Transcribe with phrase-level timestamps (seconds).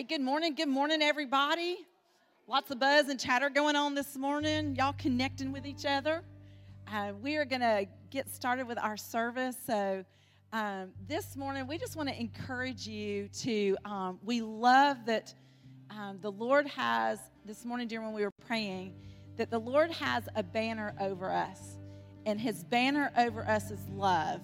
[0.00, 0.54] Hey, good morning.
[0.54, 1.76] Good morning, everybody.
[2.46, 4.74] Lots of buzz and chatter going on this morning.
[4.74, 6.22] Y'all connecting with each other.
[6.90, 9.58] Uh, we are going to get started with our service.
[9.66, 10.02] So,
[10.54, 13.76] um, this morning, we just want to encourage you to.
[13.84, 15.34] Um, we love that
[15.90, 18.94] um, the Lord has, this morning during when we were praying,
[19.36, 21.76] that the Lord has a banner over us.
[22.24, 24.40] And his banner over us is love.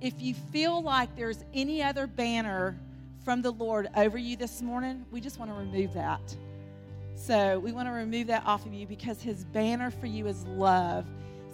[0.00, 2.80] If you feel like there's any other banner
[3.24, 6.36] from the Lord over you this morning, we just want to remove that.
[7.14, 10.44] So we want to remove that off of you because his banner for you is
[10.46, 11.04] love.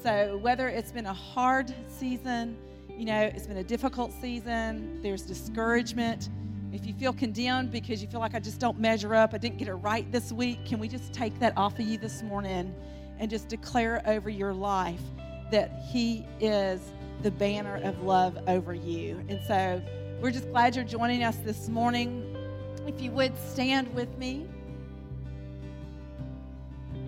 [0.02, 2.58] So whether it's been a hard season,
[2.90, 6.28] you know, it's been a difficult season, there's discouragement.
[6.72, 9.58] If you feel condemned because you feel like I just don't measure up, I didn't
[9.58, 12.74] get it right this week, can we just take that off of you this morning
[13.18, 15.00] and just declare over your life
[15.50, 16.80] that He is
[17.22, 19.24] the banner of love over you?
[19.28, 19.80] And so
[20.24, 22.34] we're just glad you're joining us this morning.
[22.86, 24.46] If you would stand with me.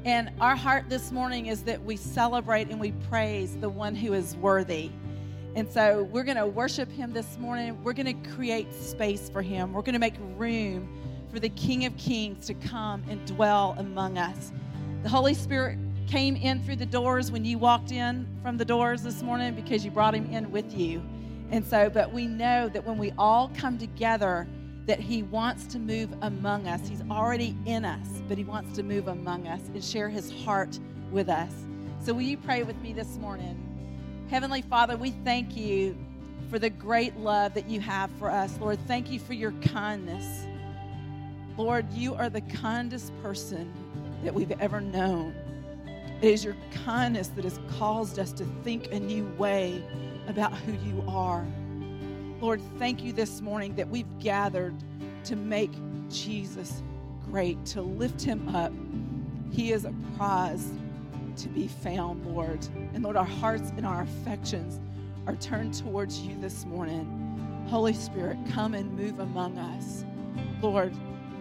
[0.05, 4.13] And our heart this morning is that we celebrate and we praise the one who
[4.13, 4.91] is worthy.
[5.55, 7.83] And so we're going to worship him this morning.
[7.83, 9.73] We're going to create space for him.
[9.73, 10.87] We're going to make room
[11.33, 14.53] for the King of Kings to come and dwell among us.
[15.03, 19.03] The Holy Spirit came in through the doors when you walked in from the doors
[19.03, 21.03] this morning because you brought him in with you.
[21.51, 24.49] And so, but we know that when we all come together,
[24.87, 26.87] that He wants to move among us.
[26.89, 30.79] He's already in us, but He wants to move among us and share His heart
[31.11, 31.53] with us.
[32.01, 33.63] So, will you pray with me this morning?
[34.31, 35.97] Heavenly Father, we thank you
[36.51, 38.57] for the great love that you have for us.
[38.61, 40.47] Lord, thank you for your kindness.
[41.57, 43.73] Lord, you are the kindest person
[44.23, 45.35] that we've ever known.
[46.21, 49.83] It is your kindness that has caused us to think a new way
[50.29, 51.47] about who you are.
[52.41, 54.75] Lord, thank you this morning that we've gathered
[55.25, 55.73] to make
[56.11, 56.83] Jesus
[57.25, 58.73] great, to lift him up.
[59.51, 60.71] He is a prize
[61.37, 62.67] to be found, Lord.
[62.95, 64.81] And Lord, our hearts and our affections
[65.27, 67.67] are turned towards you this morning.
[67.69, 70.05] Holy Spirit, come and move among us.
[70.63, 70.95] Lord,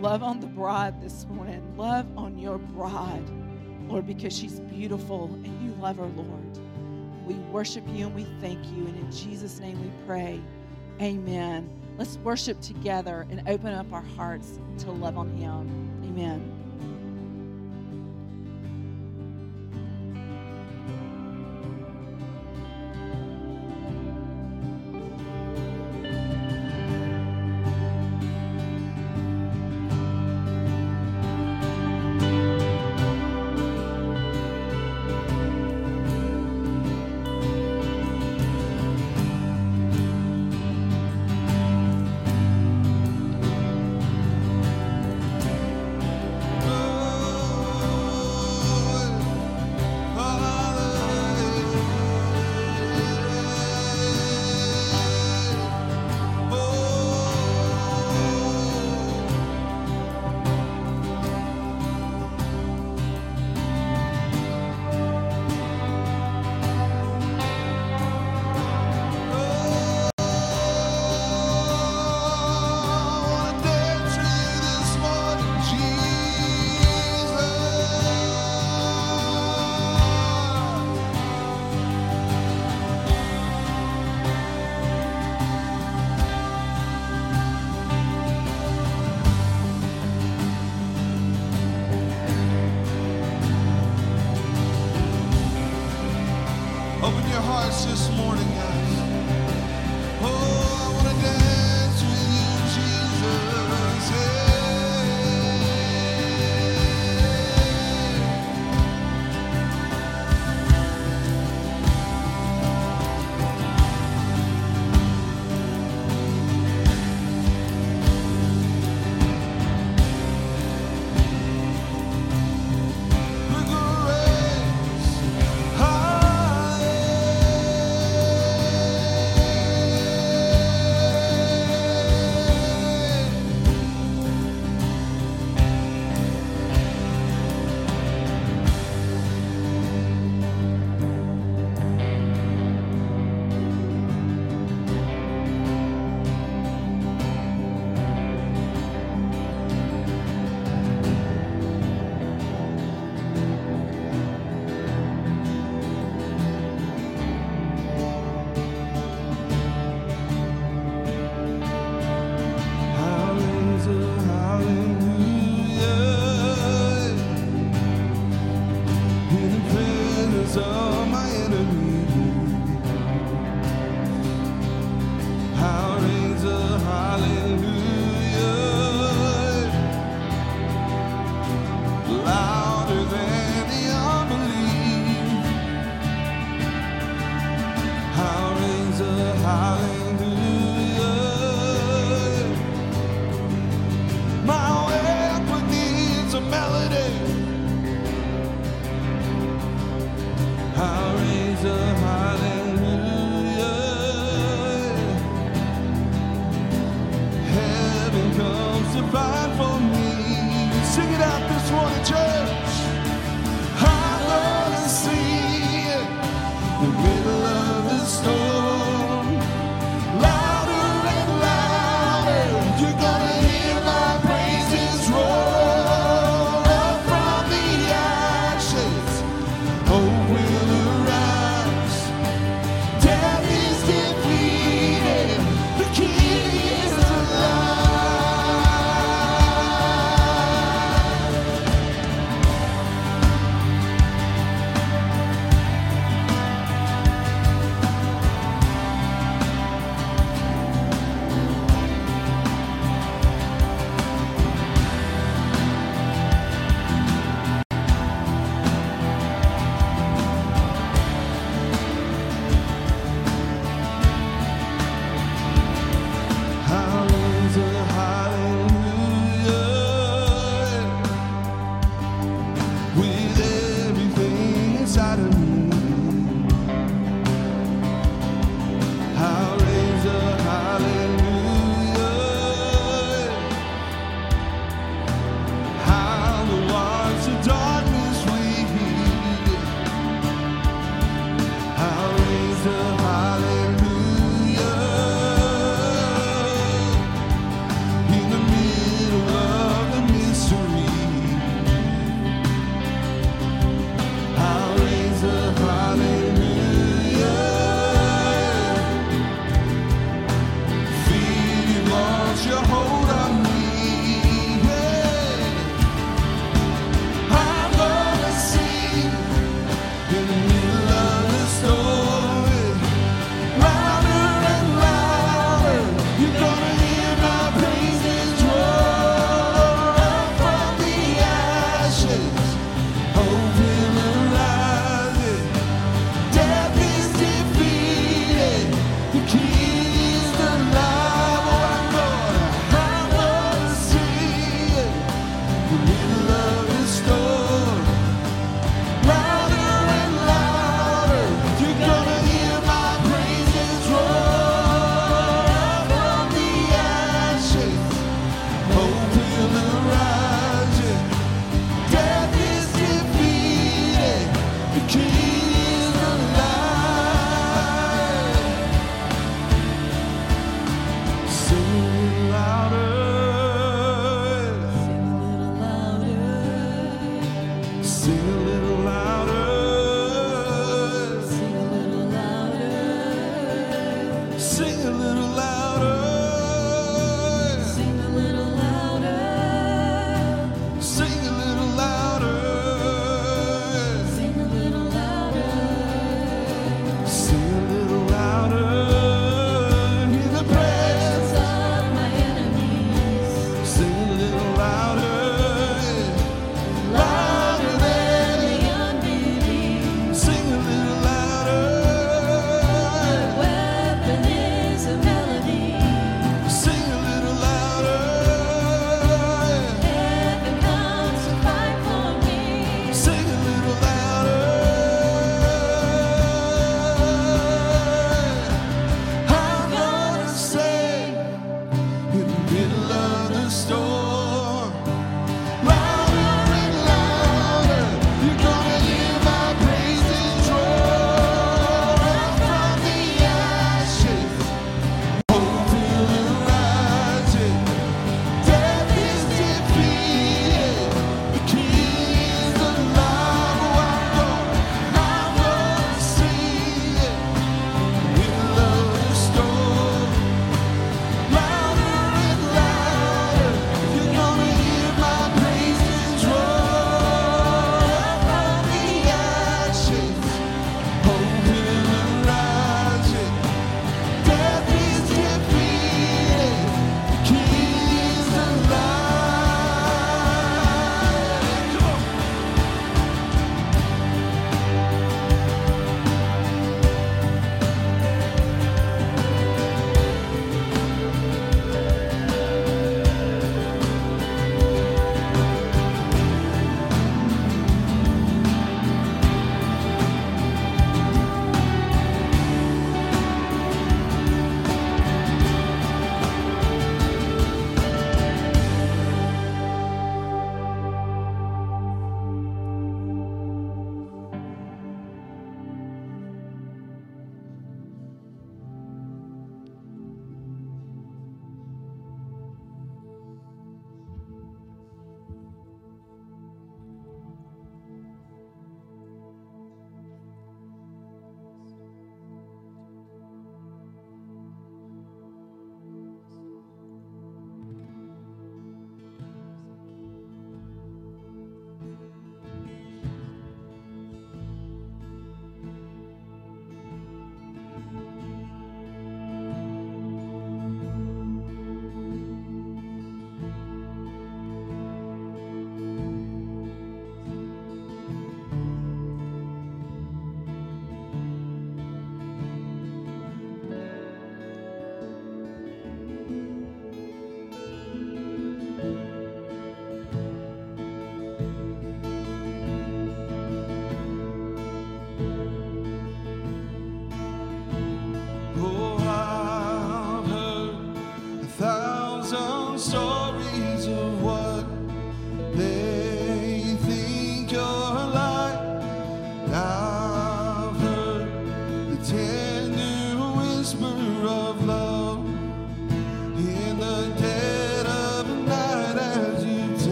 [0.00, 1.76] love on the bride this morning.
[1.76, 3.28] Love on your bride,
[3.88, 6.58] Lord, because she's beautiful and you love her, Lord.
[7.26, 8.86] We worship you and we thank you.
[8.86, 10.40] And in Jesus' name we pray.
[11.00, 11.68] Amen.
[11.98, 15.90] Let's worship together and open up our hearts to love on him.
[16.04, 16.61] Amen.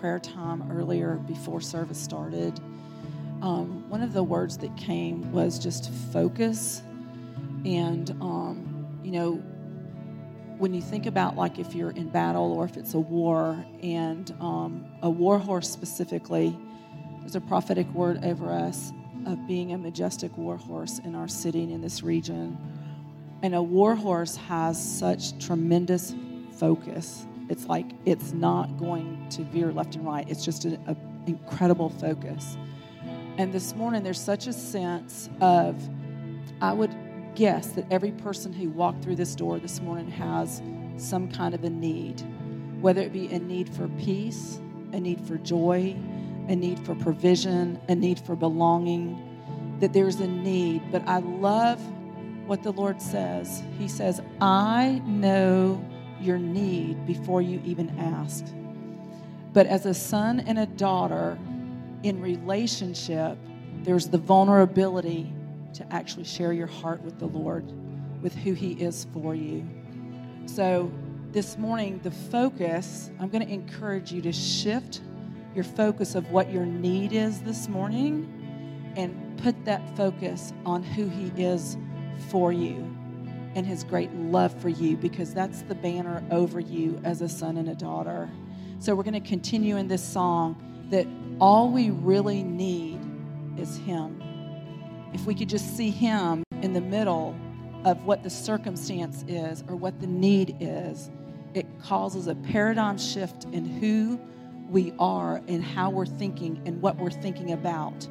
[0.00, 2.58] Prayer time earlier before service started.
[3.42, 6.82] Um, one of the words that came was just focus.
[7.64, 9.42] And, um, you know,
[10.58, 14.34] when you think about like if you're in battle or if it's a war, and
[14.40, 16.56] um, a war horse specifically,
[17.20, 18.92] there's a prophetic word over us
[19.26, 22.56] of being a majestic war horse in our city and in this region.
[23.42, 26.14] And a war horse has such tremendous
[26.58, 27.26] focus.
[27.48, 30.28] It's like it's not going to veer left and right.
[30.28, 32.56] It's just an incredible focus.
[33.38, 35.76] And this morning, there's such a sense of,
[36.60, 36.94] I would
[37.34, 40.62] guess that every person who walked through this door this morning has
[40.96, 42.22] some kind of a need,
[42.80, 44.58] whether it be a need for peace,
[44.92, 45.94] a need for joy,
[46.48, 49.22] a need for provision, a need for belonging,
[49.80, 50.82] that there's a need.
[50.90, 51.80] But I love
[52.46, 53.62] what the Lord says.
[53.78, 55.84] He says, I know
[56.26, 58.44] your need before you even ask.
[59.52, 61.38] But as a son and a daughter
[62.02, 63.38] in relationship,
[63.82, 65.32] there's the vulnerability
[65.74, 67.64] to actually share your heart with the Lord,
[68.22, 69.66] with who He is for you.
[70.46, 70.90] So
[71.32, 75.00] this morning, the focus, I'm going to encourage you to shift
[75.54, 81.08] your focus of what your need is this morning and put that focus on who
[81.08, 81.76] He is
[82.30, 82.96] for you
[83.56, 87.56] and His great love for you because that's the banner over you as a son
[87.56, 88.30] and a daughter.
[88.78, 91.06] So we're going to continue in this song that
[91.40, 93.00] all we really need
[93.56, 94.22] is Him.
[95.14, 97.34] If we could just see Him in the middle
[97.86, 101.10] of what the circumstance is or what the need is,
[101.54, 104.20] it causes a paradigm shift in who
[104.68, 108.06] we are and how we're thinking and what we're thinking about.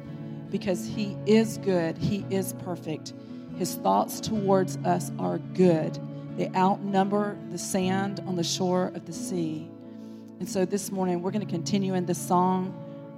[0.50, 3.12] Because He is good, He is perfect.
[3.56, 5.98] His thoughts towards us are good,
[6.36, 9.70] they outnumber the sand on the shore of the sea.
[10.38, 12.74] And so this morning, we're going to continue in the song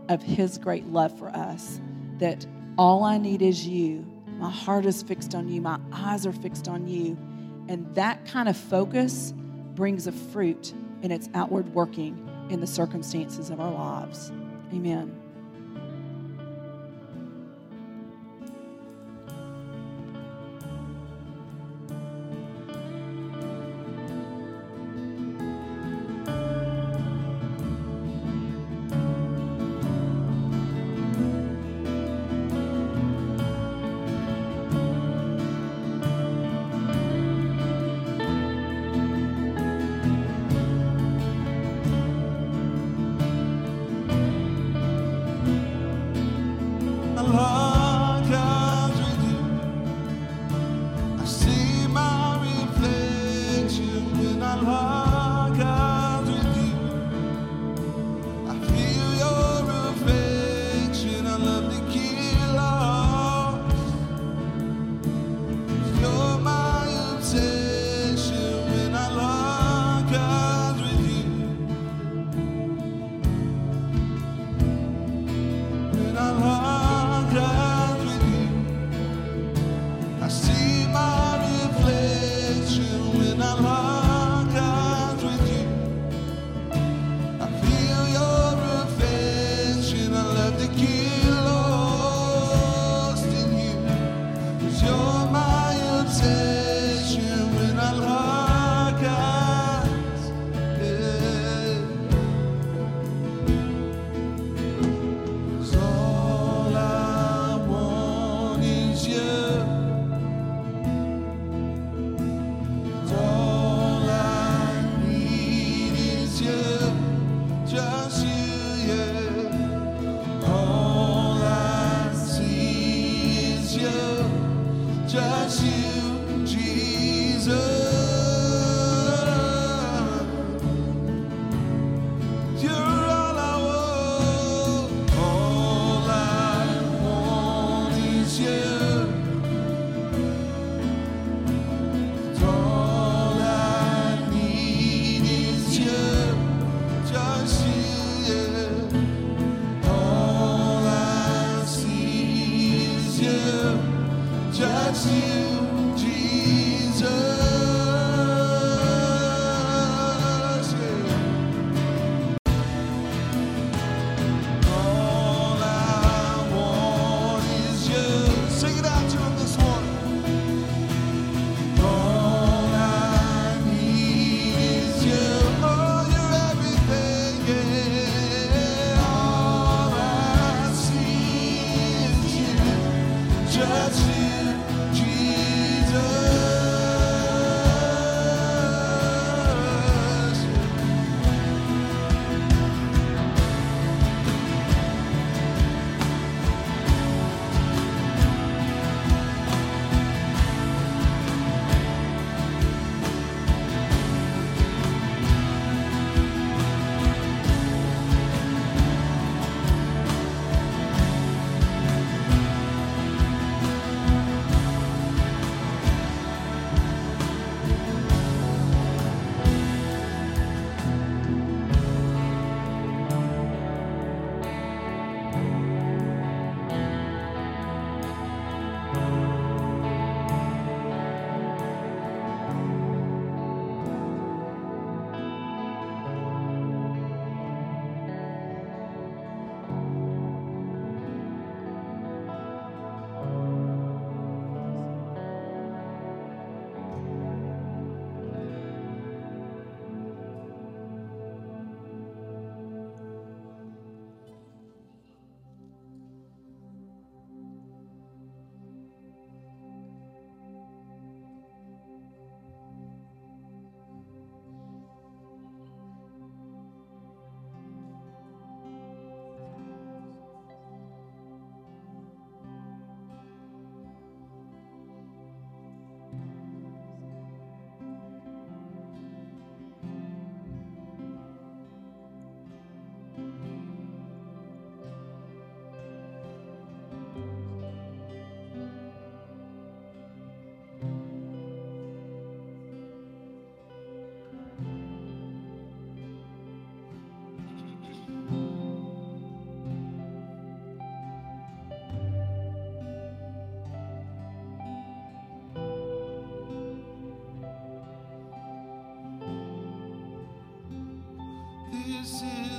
[0.09, 1.81] of His great love for us
[2.19, 2.47] that
[2.77, 4.07] all I need is you.
[4.39, 7.19] My heart is fixed on you, my eyes are fixed on you.
[7.69, 9.35] And that kind of focus
[9.75, 10.73] brings a fruit
[11.03, 14.31] in its outward working in the circumstances of our lives.
[14.73, 15.15] Amen.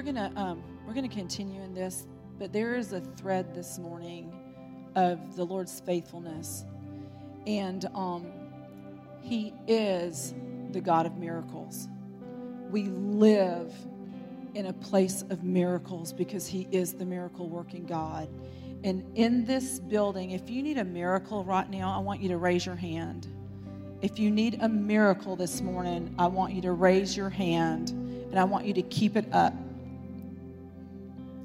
[0.00, 2.06] we're gonna um, we're gonna continue in this,
[2.38, 4.32] but there is a thread this morning
[4.94, 6.64] of the Lord's faithfulness,
[7.46, 8.26] and um,
[9.20, 10.32] He is
[10.70, 11.86] the God of miracles.
[12.70, 13.74] We live
[14.54, 18.30] in a place of miracles because He is the miracle working God.
[18.82, 22.38] And in this building, if you need a miracle right now, I want you to
[22.38, 23.26] raise your hand.
[24.00, 28.38] If you need a miracle this morning, I want you to raise your hand and
[28.38, 29.52] I want you to keep it up.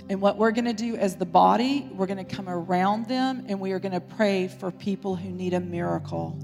[0.07, 3.45] And what we're going to do as the body, we're going to come around them
[3.47, 6.37] and we are going to pray for people who need a miracle.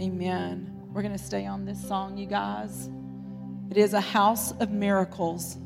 [0.00, 0.70] Amen.
[0.92, 2.88] We're going to stay on this song, you guys.
[3.70, 5.56] It is a house of miracles.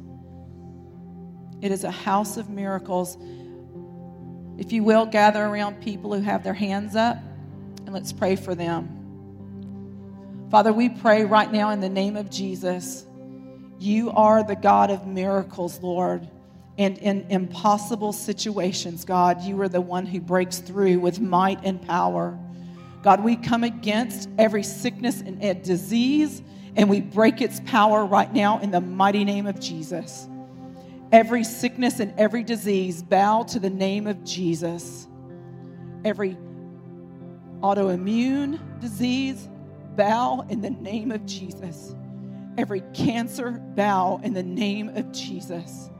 [1.61, 3.19] It is a house of miracles.
[4.57, 7.19] If you will, gather around people who have their hands up
[7.85, 8.95] and let's pray for them.
[10.51, 13.05] Father, we pray right now in the name of Jesus.
[13.79, 16.29] You are the God of miracles, Lord.
[16.79, 21.83] And in impossible situations, God, you are the one who breaks through with might and
[21.83, 22.39] power.
[23.03, 26.41] God, we come against every sickness and disease,
[26.77, 30.29] and we break its power right now in the mighty name of Jesus.
[31.11, 35.09] Every sickness and every disease bow to the name of Jesus.
[36.05, 36.37] Every
[37.61, 39.49] autoimmune disease,
[39.97, 41.95] bow in the name of Jesus.
[42.57, 45.91] Every cancer, bow in the name of Jesus.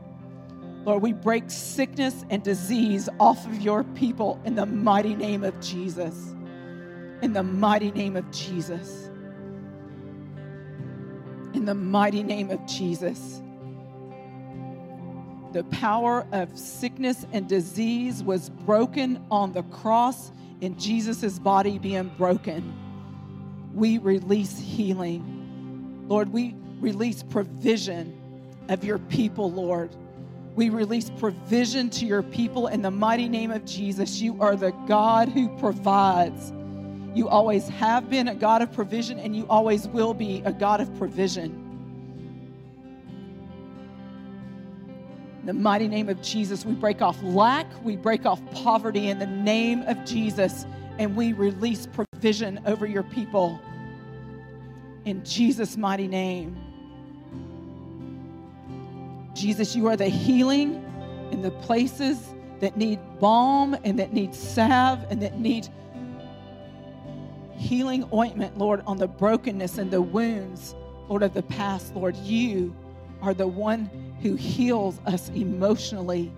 [0.85, 5.59] Lord, we break sickness and disease off of your people in the mighty name of
[5.59, 6.33] Jesus.
[7.21, 9.09] In the mighty name of Jesus.
[11.53, 13.41] In the mighty name of Jesus.
[15.51, 22.09] The power of sickness and disease was broken on the cross in Jesus' body being
[22.17, 22.73] broken.
[23.73, 26.05] We release healing.
[26.07, 28.15] Lord, we release provision
[28.69, 29.95] of your people, Lord.
[30.55, 34.19] We release provision to your people in the mighty name of Jesus.
[34.19, 36.51] You are the God who provides.
[37.13, 40.81] You always have been a God of provision, and you always will be a God
[40.81, 41.65] of provision.
[45.39, 49.19] In the mighty name of Jesus, we break off lack, we break off poverty in
[49.19, 50.65] the name of Jesus,
[50.97, 53.59] and we release provision over your people.
[55.05, 56.57] In Jesus' mighty name.
[59.33, 60.83] Jesus, you are the healing
[61.31, 65.67] in the places that need balm and that need salve and that need
[67.55, 70.75] healing ointment, Lord, on the brokenness and the wounds,
[71.09, 71.93] Lord, of the past.
[71.95, 72.73] Lord, you
[73.21, 73.89] are the one
[74.21, 76.31] who heals us emotionally.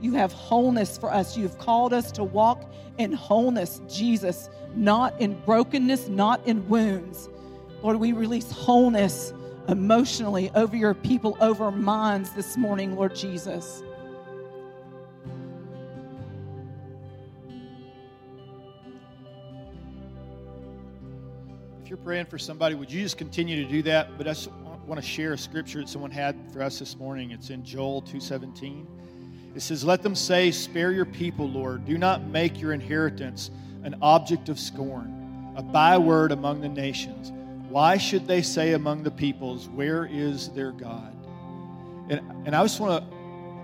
[0.00, 1.36] You have wholeness for us.
[1.36, 7.28] You've called us to walk in wholeness, Jesus, not in brokenness, not in wounds.
[7.82, 9.32] Lord, we release wholeness
[9.68, 13.82] emotionally over your people, over minds this morning, Lord Jesus.
[21.82, 24.18] If you're praying for somebody, would you just continue to do that?
[24.18, 24.50] But I just
[24.86, 27.30] want to share a scripture that someone had for us this morning.
[27.30, 28.86] It's in Joel 2:17.
[29.54, 31.84] It says, "Let them say, spare your people, Lord.
[31.84, 33.50] Do not make your inheritance
[33.84, 37.32] an object of scorn, a byword among the nations.
[37.68, 41.14] Why should they say among the peoples, where is their God?"
[42.08, 43.18] And, and I just want to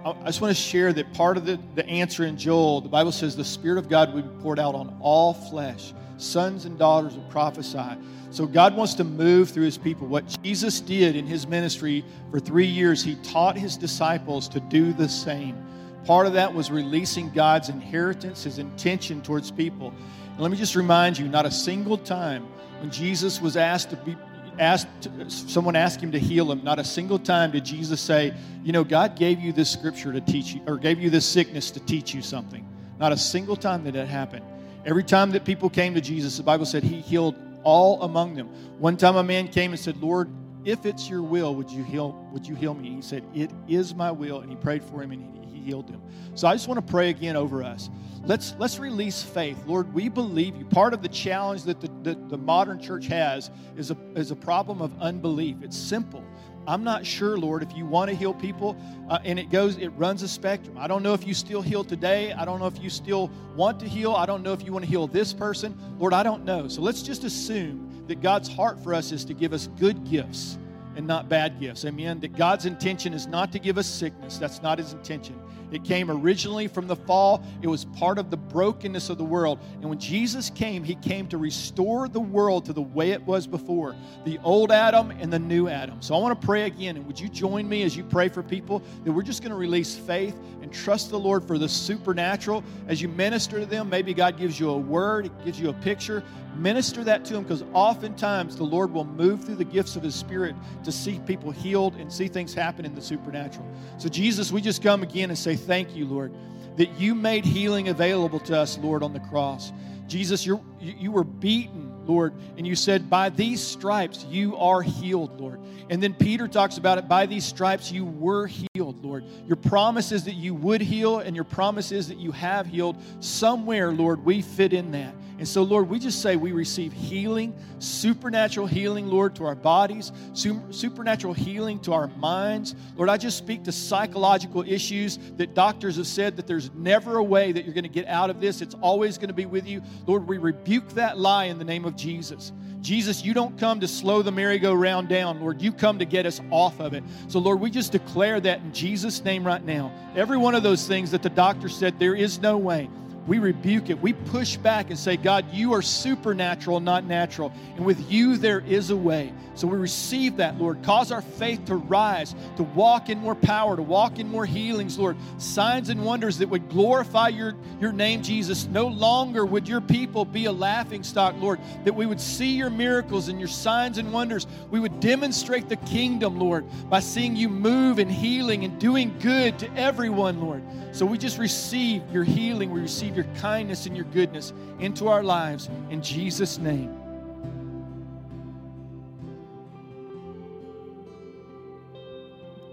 [0.04, 3.10] I just want to share that part of the, the answer in Joel, the Bible
[3.10, 5.94] says the Spirit of God will be poured out on all flesh.
[6.18, 7.96] Sons and daughters will prophesy.
[8.30, 10.06] So God wants to move through his people.
[10.06, 14.92] What Jesus did in his ministry for three years, he taught his disciples to do
[14.92, 15.56] the same.
[16.04, 19.94] Part of that was releasing God's inheritance, his intention towards people.
[20.32, 22.46] And let me just remind you not a single time
[22.84, 24.14] when Jesus was asked to be
[24.58, 24.86] asked
[25.26, 28.32] someone asked him to heal him not a single time did jesus say
[28.62, 31.70] you know god gave you this scripture to teach you or gave you this sickness
[31.72, 32.64] to teach you something.
[33.00, 34.42] Not a single time did that happen.
[34.84, 38.48] Every time that people came to jesus the bible said he healed all among them.
[38.78, 40.30] One time a man came and said lord
[40.66, 42.88] if it's your will would you heal would you heal me?
[42.88, 44.40] And he said it is my will.
[44.40, 46.02] And he prayed for him and he, he healed him.
[46.34, 47.88] So i just want to pray again over us
[48.26, 49.58] let's let's release faith.
[49.66, 50.64] Lord we believe you.
[50.64, 54.36] Part of the challenge that the, the, the, modern church has is a, is a
[54.36, 55.56] problem of unbelief.
[55.62, 56.24] It's simple.
[56.66, 58.76] I'm not sure lord if you want to heal people
[59.10, 60.76] uh, and it goes it runs a spectrum.
[60.78, 62.32] I don't know if you still heal today.
[62.32, 64.12] I don't know if you still want to heal.
[64.12, 65.78] I don't know if you want to heal this person.
[65.98, 66.68] Lord i don't know.
[66.68, 70.58] So let's just assume that god's heart for us is to give us good gifts
[70.96, 71.84] and not bad gifts.
[71.84, 72.20] Amen?
[72.20, 74.38] That god's intention is not to give us sickness.
[74.38, 75.38] That's not his intention
[75.70, 77.44] it came originally from the fall.
[77.62, 79.58] It was part of the brokenness of the world.
[79.80, 83.46] And when Jesus came, he came to restore the world to the way it was
[83.46, 86.00] before the old Adam and the new Adam.
[86.00, 86.96] So I want to pray again.
[86.96, 89.56] And would you join me as you pray for people that we're just going to
[89.56, 93.88] release faith and trust the Lord for the supernatural as you minister to them?
[93.88, 96.22] Maybe God gives you a word, it gives you a picture.
[96.56, 100.14] Minister that to them because oftentimes the Lord will move through the gifts of His
[100.14, 100.54] Spirit
[100.84, 103.66] to see people healed and see things happen in the supernatural.
[103.98, 106.32] So, Jesus, we just come again and say, thank you, Lord,
[106.76, 109.72] that you made healing available to us, Lord, on the cross.
[110.06, 115.40] Jesus, you you were beaten, Lord, and you said, By these stripes you are healed,
[115.40, 115.60] Lord.
[115.90, 119.24] And then Peter talks about it, by these stripes you were healed, Lord.
[119.46, 122.96] Your promise is that you would heal, and your promise is that you have healed.
[123.20, 125.14] Somewhere, Lord, we fit in that.
[125.36, 130.12] And so, Lord, we just say we receive healing, supernatural healing, Lord, to our bodies,
[130.32, 132.76] supernatural healing to our minds.
[132.96, 137.22] Lord, I just speak to psychological issues that doctors have said that there's never a
[137.22, 138.60] way that you're going to get out of this.
[138.60, 139.82] It's always going to be with you.
[140.06, 142.52] Lord, we rebuke that lie in the name of Jesus.
[142.80, 145.60] Jesus, you don't come to slow the merry-go-round down, Lord.
[145.60, 147.02] You come to get us off of it.
[147.28, 149.90] So, Lord, we just declare that in Jesus' name right now.
[150.14, 152.88] Every one of those things that the doctor said there is no way
[153.26, 154.00] we rebuke it.
[154.00, 157.52] We push back and say, God, you are supernatural, not natural.
[157.76, 159.32] And with you, there is a way.
[159.54, 160.82] So we receive that, Lord.
[160.82, 164.98] Cause our faith to rise, to walk in more power, to walk in more healings,
[164.98, 165.16] Lord.
[165.38, 168.66] Signs and wonders that would glorify your, your name, Jesus.
[168.66, 172.70] No longer would your people be a laughing stock, Lord, that we would see your
[172.70, 174.46] miracles and your signs and wonders.
[174.70, 179.58] We would demonstrate the kingdom, Lord, by seeing you move and healing and doing good
[179.60, 180.62] to everyone, Lord.
[180.92, 182.70] So we just receive your healing.
[182.70, 186.94] We receive your kindness and your goodness into our lives in Jesus' name.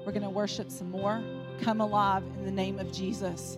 [0.06, 1.24] We're going to worship some more.
[1.62, 3.58] Come alive in the name of Jesus.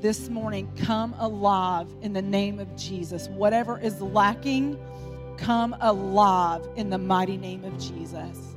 [0.00, 3.28] This morning, come alive in the name of Jesus.
[3.28, 4.78] Whatever is lacking,
[5.36, 8.53] come alive in the mighty name of Jesus.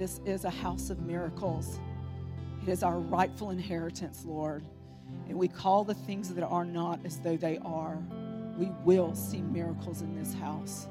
[0.00, 1.78] This is a house of miracles.
[2.62, 4.64] It is our rightful inheritance, Lord.
[5.28, 7.98] And we call the things that are not as though they are.
[8.56, 10.88] We will see miracles in this house.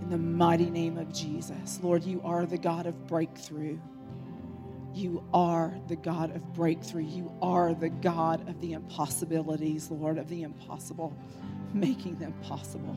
[0.00, 1.80] In the mighty name of Jesus.
[1.82, 3.80] Lord, you are the God of breakthrough.
[4.94, 7.02] You are the God of breakthrough.
[7.02, 11.16] You are the God of the impossibilities, Lord, of the impossible,
[11.74, 12.96] making them possible.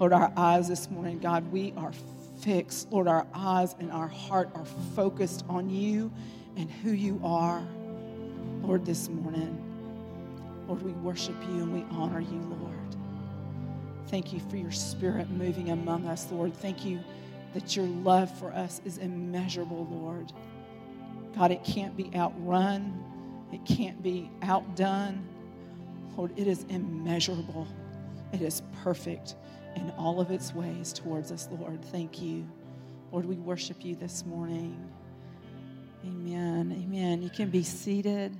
[0.00, 1.92] Lord, our eyes this morning, God, we are
[2.40, 2.90] fixed.
[2.90, 4.64] Lord, our eyes and our heart are
[4.94, 6.12] focused on you
[6.56, 7.62] and who you are.
[8.62, 9.64] Lord, this morning,
[10.66, 12.74] Lord, we worship you and we honor you, Lord.
[14.08, 16.54] Thank you for your spirit moving among us, Lord.
[16.54, 17.00] Thank you
[17.54, 20.32] that your love for us is immeasurable, Lord.
[21.36, 23.04] God, it can't be outrun,
[23.52, 25.26] it can't be outdone.
[26.16, 27.66] Lord, it is immeasurable,
[28.32, 29.34] it is perfect
[29.76, 31.84] in all of its ways towards us, Lord.
[31.86, 32.46] Thank you.
[33.12, 34.90] Lord, we worship you this morning.
[36.04, 36.84] Amen.
[36.84, 37.22] Amen.
[37.22, 38.36] You can be seated.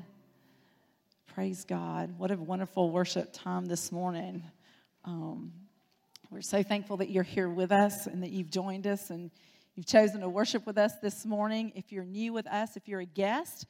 [1.35, 2.19] Praise God.
[2.19, 4.43] What a wonderful worship time this morning.
[5.05, 5.53] Um,
[6.31, 9.31] we're so thankful that you're here with us and that you've joined us and
[9.75, 11.73] you've chosen to worship with us this morning.
[11.75, 13.67] If you're new with us, if you're a guest,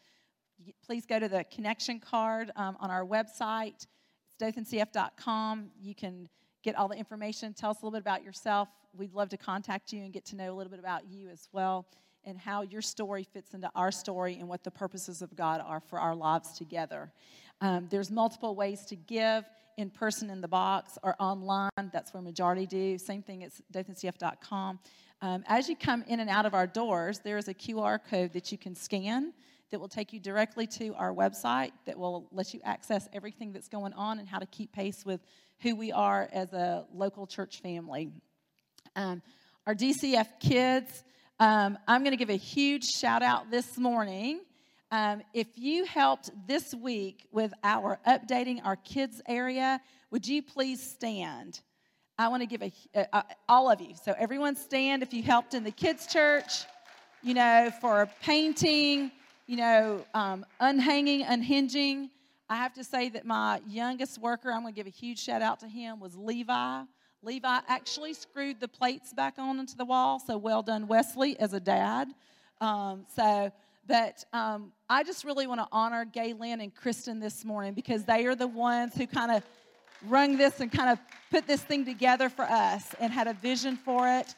[0.85, 3.87] please go to the connection card um, on our website.
[4.27, 5.71] It's dothancf.com.
[5.81, 6.29] You can
[6.63, 7.55] get all the information.
[7.55, 8.69] Tell us a little bit about yourself.
[8.97, 11.49] We'd love to contact you and get to know a little bit about you as
[11.53, 11.87] well
[12.25, 15.81] and how your story fits into our story and what the purposes of God are
[15.81, 17.11] for our lives together.
[17.61, 19.45] Um, there's multiple ways to give
[19.79, 21.71] in person in the box or online.
[21.93, 22.99] That's where majority do.
[22.99, 24.79] Same thing at dothancf.com.
[25.21, 28.33] Um, as you come in and out of our doors, there is a QR code
[28.33, 29.33] that you can scan
[29.71, 33.69] that will take you directly to our website that will let you access everything that's
[33.69, 35.21] going on and how to keep pace with
[35.61, 38.11] who we are as a local church family.
[38.97, 39.23] Um,
[39.67, 41.05] our DCF kids,
[41.39, 44.41] um, I'm going to give a huge shout out this morning.
[44.91, 50.81] Um, if you helped this week with our updating our kids area, would you please
[50.95, 51.61] stand?
[52.17, 53.95] I want to give a, uh, uh, all of you.
[54.03, 56.65] So everyone stand if you helped in the kids' church,
[57.23, 59.13] you know, for painting,
[59.49, 62.11] you know, um, unhanging, unhinging.
[62.51, 65.41] I have to say that my youngest worker, I'm going to give a huge shout
[65.41, 66.83] out to him, was Levi.
[67.23, 71.55] Levi actually screwed the plates back on into the wall, so well done, Wesley, as
[71.55, 72.09] a dad.
[72.61, 73.51] Um, so,
[73.87, 78.27] but um, I just really want to honor Gaylin and Kristen this morning because they
[78.27, 79.43] are the ones who kind of
[80.07, 80.99] rung this and kind of
[81.31, 84.35] put this thing together for us and had a vision for it.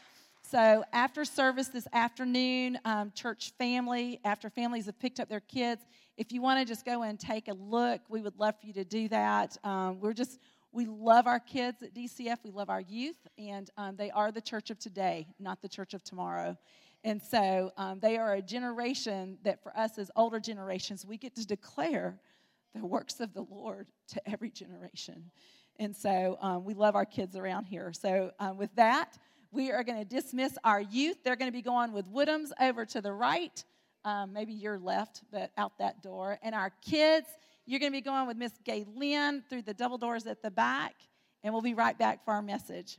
[0.51, 5.81] So, after service this afternoon, um, church family, after families have picked up their kids,
[6.17, 8.73] if you want to just go and take a look, we would love for you
[8.73, 9.57] to do that.
[9.63, 10.41] Um, we're just,
[10.73, 14.41] we love our kids at DCF, we love our youth, and um, they are the
[14.41, 16.59] church of today, not the church of tomorrow.
[17.05, 21.37] And so um, they are a generation that for us as older generations, we get
[21.37, 22.19] to declare
[22.75, 25.31] the works of the Lord to every generation.
[25.79, 27.93] And so um, we love our kids around here.
[27.93, 29.17] So, um, with that,
[29.53, 31.19] we are going to dismiss our youth.
[31.25, 33.65] They're going to be going with Woodhams over to the right.
[34.05, 36.39] Um, maybe you're left, but out that door.
[36.43, 37.27] And our kids,
[37.67, 40.95] you're going to be going with Miss Gaylin through the double doors at the back.
[41.43, 42.99] And we'll be right back for our message.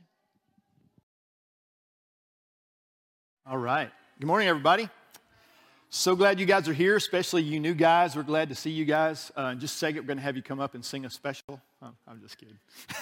[3.46, 3.90] All right.
[4.20, 4.88] Good morning, everybody.
[5.90, 8.14] So glad you guys are here, especially you new guys.
[8.16, 9.32] We're glad to see you guys.
[9.36, 11.10] Uh, in just a second, we're going to have you come up and sing a
[11.10, 11.60] special.
[12.06, 12.58] I'm just kidding.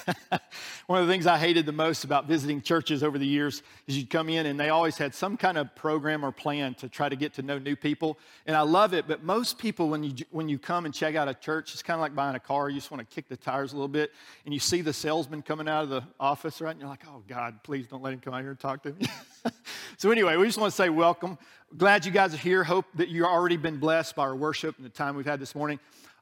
[0.87, 3.99] One of the things I hated the most about visiting churches over the years is
[3.99, 7.09] you'd come in and they always had some kind of program or plan to try
[7.09, 8.19] to get to know new people.
[8.47, 11.29] And I love it, but most people, when you, when you come and check out
[11.29, 12.71] a church, it's kind of like buying a car.
[12.71, 14.13] You just want to kick the tires a little bit.
[14.45, 16.71] And you see the salesman coming out of the office, right?
[16.71, 18.93] And you're like, oh, God, please don't let him come out here and talk to
[18.93, 19.07] me.
[19.99, 21.37] so, anyway, we just want to say welcome.
[21.77, 22.65] Glad you guys are here.
[22.65, 25.55] Hope that you've already been blessed by our worship and the time we've had this
[25.55, 25.79] morning.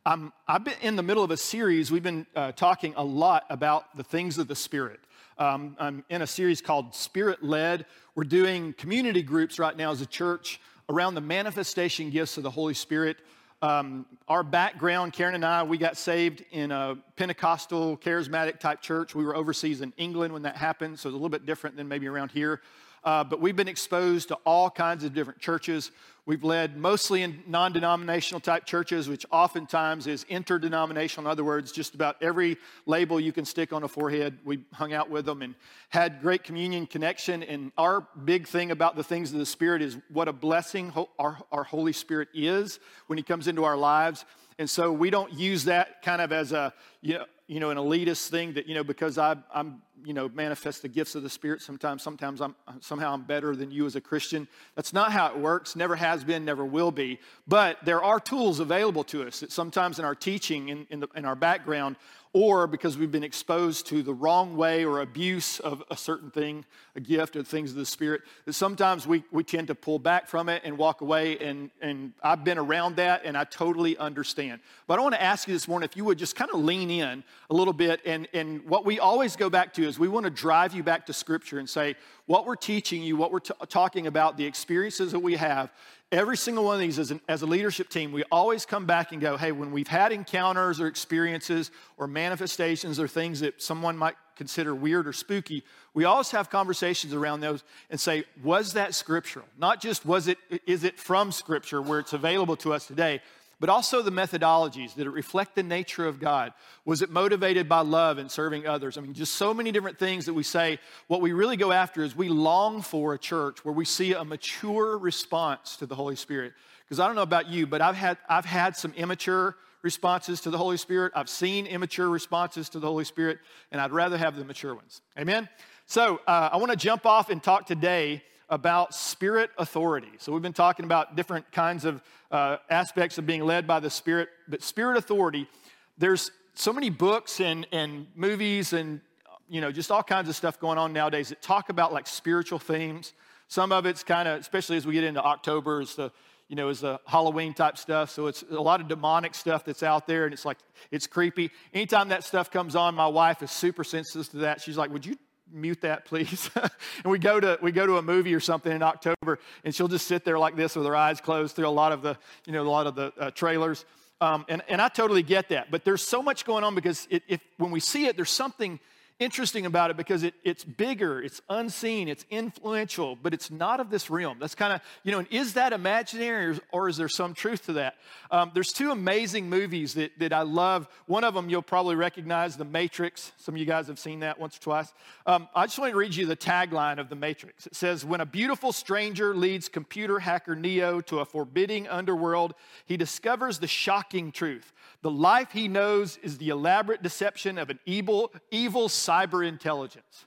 [0.06, 1.90] Um, I've been in the middle of a series.
[1.90, 5.00] We've been uh, talking a lot about the things of the Spirit.
[5.38, 7.84] Um, I'm in a series called Spirit Led.
[8.14, 12.50] We're doing community groups right now as a church around the manifestation gifts of the
[12.50, 13.18] Holy Spirit.
[13.60, 19.14] Um, our background, Karen and I, we got saved in a Pentecostal, charismatic type church.
[19.14, 21.88] We were overseas in England when that happened, so it's a little bit different than
[21.88, 22.62] maybe around here.
[23.04, 25.90] Uh, but we've been exposed to all kinds of different churches.
[26.26, 31.26] We've led mostly in non denominational type churches, which oftentimes is interdenominational.
[31.26, 34.92] In other words, just about every label you can stick on a forehead, we hung
[34.92, 35.54] out with them and
[35.88, 37.42] had great communion connection.
[37.42, 41.38] And our big thing about the things of the Spirit is what a blessing our,
[41.50, 44.26] our Holy Spirit is when He comes into our lives.
[44.58, 47.78] And so we don't use that kind of as a, you know, you know, an
[47.78, 51.30] elitist thing that, you know, because I, I'm you know, manifest the gifts of the
[51.30, 51.62] Spirit.
[51.62, 54.48] Sometimes, sometimes I'm somehow I'm better than you as a Christian.
[54.74, 55.76] That's not how it works.
[55.76, 57.18] Never has been, never will be.
[57.46, 61.08] But there are tools available to us that sometimes in our teaching, in, in, the,
[61.14, 61.96] in our background,
[62.32, 66.64] or because we've been exposed to the wrong way or abuse of a certain thing,
[66.94, 70.28] a gift or things of the Spirit, that sometimes we, we tend to pull back
[70.28, 71.38] from it and walk away.
[71.38, 74.60] And, and I've been around that and I totally understand.
[74.86, 76.90] But I want to ask you this morning if you would just kind of lean
[76.90, 78.00] in a little bit.
[78.04, 81.06] And, and what we always go back to is we want to drive you back
[81.06, 85.12] to Scripture and say, what we're teaching you, what we're t- talking about, the experiences
[85.12, 85.70] that we have,
[86.10, 89.12] every single one of these as, an, as, a leadership team, we always come back
[89.12, 93.96] and go, hey, when we've had encounters or experiences or manifestations or things that someone
[93.96, 98.94] might consider weird or spooky, we always have conversations around those and say, was that
[98.94, 99.46] scriptural?
[99.58, 103.20] Not just was it, is it from scripture where it's available to us today,
[103.60, 104.94] but also the methodologies.
[104.94, 106.52] Did it reflect the nature of God?
[106.84, 108.96] Was it motivated by love and serving others?
[108.96, 110.78] I mean, just so many different things that we say.
[111.08, 114.24] What we really go after is we long for a church where we see a
[114.24, 116.52] mature response to the Holy Spirit.
[116.84, 120.50] Because I don't know about you, but I've had, I've had some immature responses to
[120.50, 121.12] the Holy Spirit.
[121.14, 123.38] I've seen immature responses to the Holy Spirit,
[123.70, 125.02] and I'd rather have the mature ones.
[125.18, 125.48] Amen?
[125.86, 130.12] So uh, I want to jump off and talk today about spirit authority.
[130.18, 133.90] So, we've been talking about different kinds of uh, aspects of being led by the
[133.90, 135.48] Spirit, but spirit authority,
[135.96, 139.00] there's so many books and, and movies and
[139.48, 142.58] you know just all kinds of stuff going on nowadays that talk about like spiritual
[142.58, 143.12] themes.
[143.48, 146.12] Some of it's kind of, especially as we get into October, is the
[146.48, 148.10] you know, is the Halloween type stuff.
[148.10, 150.56] So it's a lot of demonic stuff that's out there, and it's like
[150.90, 151.50] it's creepy.
[151.74, 154.60] Anytime that stuff comes on, my wife is super sensitive to that.
[154.62, 155.16] She's like, "Would you
[155.52, 156.50] mute that please.
[157.04, 159.88] And we go to we go to a movie or something in october and she'll
[159.88, 162.52] just sit there like this with her eyes closed through a lot of the you
[162.52, 163.84] know a lot of the uh, trailers.
[164.20, 167.22] Um, and, and i totally get that but there's so much going on because it,
[167.28, 168.80] if when we see it there's something
[169.18, 173.90] interesting about it because it, it's bigger, it's unseen, it's influential, but it's not of
[173.90, 174.38] this realm.
[174.38, 177.66] That's kind of, you know, and is that imaginary or, or, is there some truth
[177.66, 177.96] to that?
[178.30, 180.88] Um, there's two amazing movies that, that I love.
[181.06, 183.32] One of them you'll probably recognize, The Matrix.
[183.38, 184.92] Some of you guys have seen that once or twice.
[185.26, 187.66] Um, I just want to read you the tagline of The Matrix.
[187.66, 192.54] It says, When a beautiful stranger leads computer hacker Neo to a forbidding underworld,
[192.86, 194.72] he discovers the shocking truth.
[195.00, 200.26] The life he knows is the elaborate deception of an evil, evil cyber intelligence.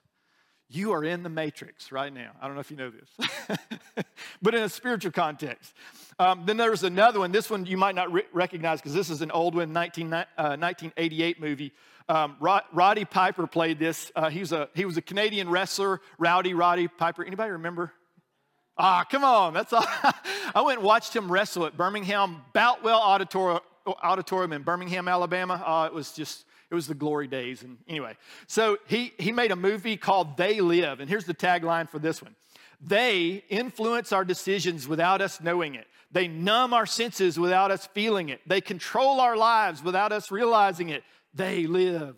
[0.69, 2.31] You are in the matrix right now.
[2.41, 4.05] I don't know if you know this,
[4.41, 5.73] but in a spiritual context.
[6.17, 7.33] Um, then there was another one.
[7.33, 10.25] This one you might not re- recognize because this is an old one, 19, uh,
[10.37, 11.73] 1988 movie.
[12.07, 14.13] Um, Rod, Roddy Piper played this.
[14.15, 17.25] Uh, he, was a, he was a Canadian wrestler, Rowdy Roddy Piper.
[17.25, 17.91] Anybody remember?
[18.77, 19.53] Ah, come on.
[19.53, 19.85] That's all.
[20.55, 25.61] I went and watched him wrestle at Birmingham Boutwell Auditorium, Auditorium in Birmingham, Alabama.
[25.65, 27.63] Uh, it was just it was the glory days.
[27.63, 28.15] And anyway,
[28.47, 31.01] so he, he made a movie called They Live.
[31.01, 32.33] And here's the tagline for this one
[32.79, 35.85] They influence our decisions without us knowing it.
[36.13, 38.41] They numb our senses without us feeling it.
[38.47, 41.03] They control our lives without us realizing it.
[41.33, 42.15] They live.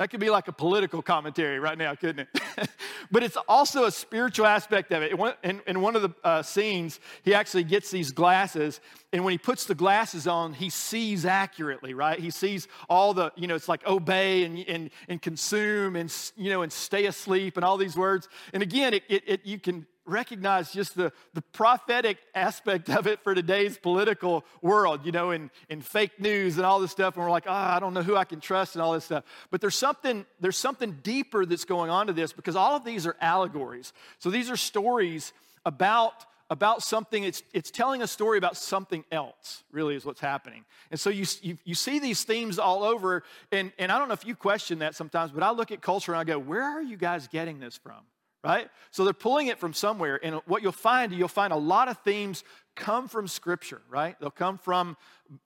[0.00, 2.70] That could be like a political commentary right now, couldn't it?
[3.10, 5.12] but it's also a spiritual aspect of it.
[5.44, 8.80] In, in one of the uh, scenes, he actually gets these glasses,
[9.12, 12.18] and when he puts the glasses on, he sees accurately, right?
[12.18, 16.48] He sees all the, you know, it's like obey and, and, and consume and, you
[16.48, 18.26] know, and stay asleep and all these words.
[18.54, 23.22] And again, it, it, it you can recognize just the, the prophetic aspect of it
[23.22, 27.16] for today's political world, you know, in, in fake news and all this stuff.
[27.16, 29.24] And we're like, oh, I don't know who I can trust and all this stuff.
[29.50, 33.06] But there's something, there's something deeper that's going on to this because all of these
[33.06, 33.92] are allegories.
[34.18, 35.32] So these are stories
[35.64, 40.64] about about something, it's, it's telling a story about something else, really, is what's happening.
[40.90, 43.22] And so you, you, you, see these themes all over,
[43.52, 46.12] and, and I don't know if you question that sometimes, but I look at culture
[46.12, 48.00] and I go, where are you guys getting this from?
[48.42, 48.68] Right?
[48.90, 50.18] So they're pulling it from somewhere.
[50.22, 54.18] And what you'll find, you'll find a lot of themes come from Scripture, right?
[54.20, 54.96] They'll come from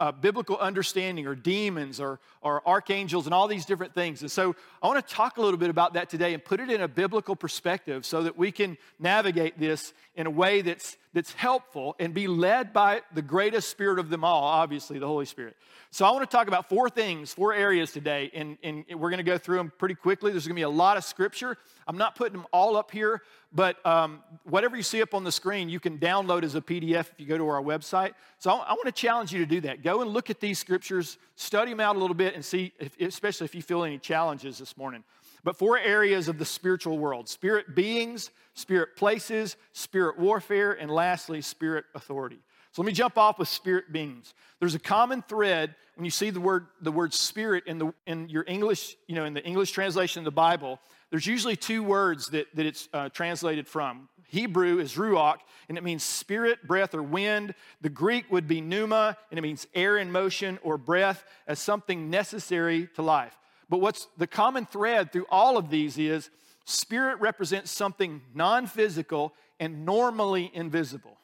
[0.00, 4.22] uh, biblical understanding or demons or, or archangels and all these different things.
[4.22, 6.70] And so I want to talk a little bit about that today and put it
[6.70, 11.32] in a biblical perspective so that we can navigate this in a way that's, that's
[11.32, 15.56] helpful and be led by the greatest spirit of them all, obviously, the Holy Spirit.
[15.90, 19.18] So I want to talk about four things, four areas today, and, and we're going
[19.18, 20.32] to go through them pretty quickly.
[20.32, 21.56] There's going to be a lot of scripture.
[21.86, 23.22] I'm not putting them all up here,
[23.52, 27.10] but um, whatever you see up on the screen, you can download as a PDF
[27.12, 28.14] if you go to our website.
[28.38, 29.73] So I, I want to challenge you to do that.
[29.82, 33.00] Go and look at these scriptures, study them out a little bit, and see, if,
[33.00, 35.04] especially if you feel any challenges this morning.
[35.42, 41.40] But four areas of the spiritual world spirit beings, spirit places, spirit warfare, and lastly,
[41.40, 42.38] spirit authority.
[42.72, 44.34] So let me jump off with spirit beings.
[44.58, 48.28] There's a common thread when you see the word the word spirit in the in
[48.28, 50.80] your English, you know, in the English translation of the Bible.
[51.10, 54.08] There's usually two words that, that it's uh, translated from.
[54.28, 57.54] Hebrew is ruach, and it means spirit, breath, or wind.
[57.80, 62.10] The Greek would be pneuma, and it means air in motion or breath as something
[62.10, 63.38] necessary to life.
[63.68, 66.30] But what's the common thread through all of these is
[66.64, 71.18] spirit represents something non physical and normally invisible.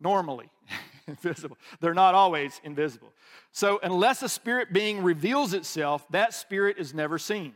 [0.00, 0.50] Normally
[1.06, 1.58] invisible.
[1.80, 3.12] They're not always invisible.
[3.52, 7.54] So, unless a spirit being reveals itself, that spirit is never seen.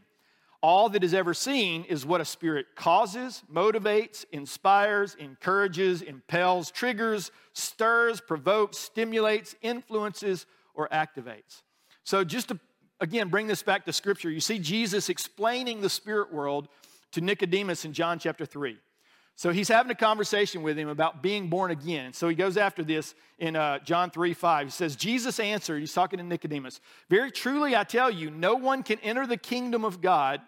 [0.66, 7.30] All that is ever seen is what a spirit causes, motivates, inspires, encourages, impels, triggers,
[7.52, 10.44] stirs, provokes, stimulates, influences,
[10.74, 11.62] or activates.
[12.02, 12.58] So, just to
[12.98, 16.66] again bring this back to scripture, you see Jesus explaining the spirit world
[17.12, 18.76] to Nicodemus in John chapter 3.
[19.36, 22.12] So he's having a conversation with him about being born again.
[22.12, 24.66] So he goes after this in uh, John 3 5.
[24.66, 28.82] He says, Jesus answered, he's talking to Nicodemus, Very truly I tell you, no one
[28.82, 30.40] can enter the kingdom of God.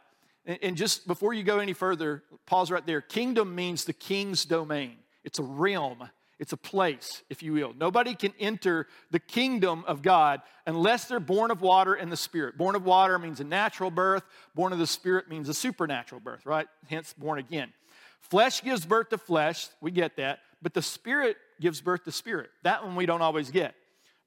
[0.48, 3.02] And, just before you go any further, pause right there.
[3.02, 7.74] Kingdom means the king's domain, it's a realm, it's a place, if you will.
[7.76, 12.56] Nobody can enter the kingdom of God unless they're born of water and the Spirit.
[12.56, 14.22] Born of water means a natural birth,
[14.54, 16.66] born of the Spirit means a supernatural birth, right?
[16.88, 17.72] Hence, born again.
[18.20, 22.50] Flesh gives birth to flesh, we get that, but the Spirit gives birth to spirit.
[22.62, 23.74] That one we don't always get.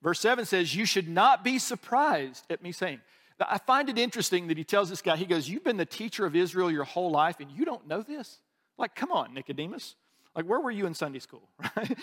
[0.01, 3.01] Verse 7 says, You should not be surprised at me saying.
[3.49, 6.25] I find it interesting that he tells this guy, he goes, You've been the teacher
[6.25, 8.39] of Israel your whole life and you don't know this?
[8.77, 9.95] Like, come on, Nicodemus.
[10.35, 11.43] Like, where were you in Sunday school?
[11.75, 11.97] Right?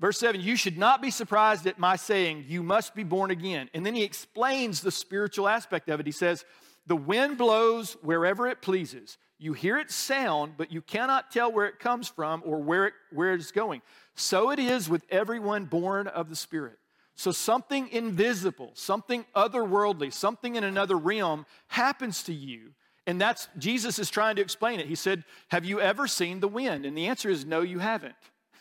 [0.00, 3.68] Verse 7 You should not be surprised at my saying, You must be born again.
[3.74, 6.06] And then he explains the spiritual aspect of it.
[6.06, 6.44] He says,
[6.86, 9.18] The wind blows wherever it pleases.
[9.40, 12.94] You hear its sound, but you cannot tell where it comes from or where, it,
[13.12, 13.82] where it's going.
[14.16, 16.77] So it is with everyone born of the Spirit.
[17.18, 22.70] So something invisible, something otherworldly, something in another realm happens to you.
[23.08, 24.86] And that's, Jesus is trying to explain it.
[24.86, 26.86] He said, Have you ever seen the wind?
[26.86, 28.14] And the answer is no, you haven't.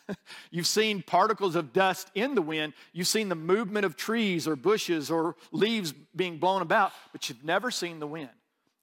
[0.49, 2.73] You've seen particles of dust in the wind.
[2.93, 7.43] You've seen the movement of trees or bushes or leaves being blown about, but you've
[7.43, 8.31] never seen the wind.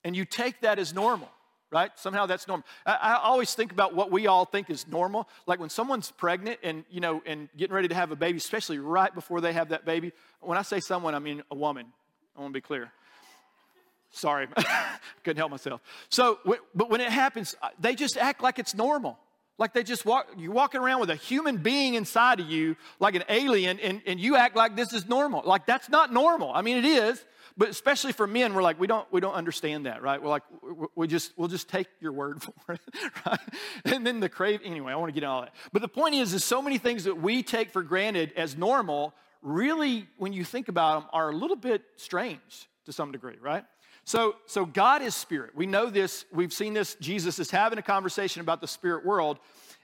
[0.05, 1.31] And you take that as normal
[1.71, 1.91] right?
[1.97, 2.67] Somehow that's normal.
[2.87, 5.29] I, I, always think about what we all think is normal.
[5.47, 8.79] Like when someone's pregnant and, you know, and getting ready to have a baby, especially
[8.79, 10.13] right before they have that baby.
[10.41, 11.87] When I say someone, I mean a woman.
[12.37, 12.93] I want to be clear.
[14.11, 14.47] Sorry,
[15.25, 15.81] couldn't help myself.
[16.09, 16.39] So,
[16.75, 19.19] but when it happens, uh, they just act like it's normal.
[19.59, 23.15] Like they just walk, you're walking around with a human being inside of you, like
[23.15, 25.43] an alien, and, and you act like this is normal.
[25.45, 26.53] Like that's not normal.
[26.53, 27.25] I mean, it is,
[27.57, 30.21] but especially for men, we're like, we don't, we don't understand that, right?
[30.21, 30.43] We're like,
[30.97, 32.81] we just, we'll just take your word for it,
[33.25, 33.39] right?
[33.85, 35.55] And then the crave, anyway, I want to get all that.
[35.73, 39.15] But the point is, is so many things that we take for granted as normal,
[39.41, 43.65] really, when you think about them, are a little bit strange to some degree, right?
[44.05, 45.55] So, so God is spirit.
[45.55, 46.25] We know this.
[46.33, 46.97] We've seen this.
[46.97, 49.39] Jesus is having a conversation about the spirit world.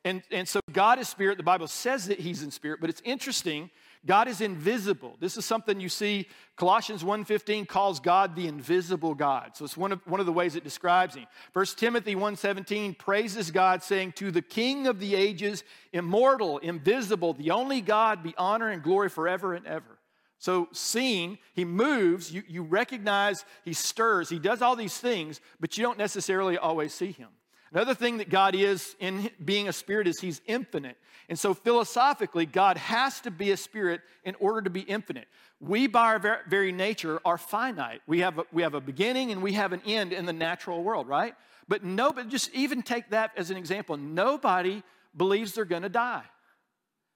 [0.04, 1.36] And, and so God is spirit.
[1.36, 3.70] The Bible says that he's in spirit, but it's interesting
[4.06, 5.16] God is invisible.
[5.20, 6.26] This is something you see
[6.56, 9.56] Colossians 1:15 calls God the invisible God.
[9.56, 11.26] So it's one of, one of the ways it describes him.
[11.52, 17.50] 1 Timothy 1:17 praises God saying to the king of the ages, immortal, invisible, the
[17.50, 19.98] only God be honor and glory forever and ever.
[20.38, 25.76] So seeing, he moves, you, you recognize he stirs, he does all these things, but
[25.76, 27.28] you don't necessarily always see him.
[27.72, 30.96] Another thing that God is in being a spirit is he's infinite.
[31.30, 35.28] And so philosophically, God has to be a spirit in order to be infinite.
[35.60, 38.02] We, by our very nature, are finite.
[38.06, 40.82] We have a, we have a beginning and we have an end in the natural
[40.82, 41.34] world, right?
[41.68, 43.96] But nobody, just even take that as an example.
[43.96, 44.82] Nobody
[45.16, 46.24] believes they're going to die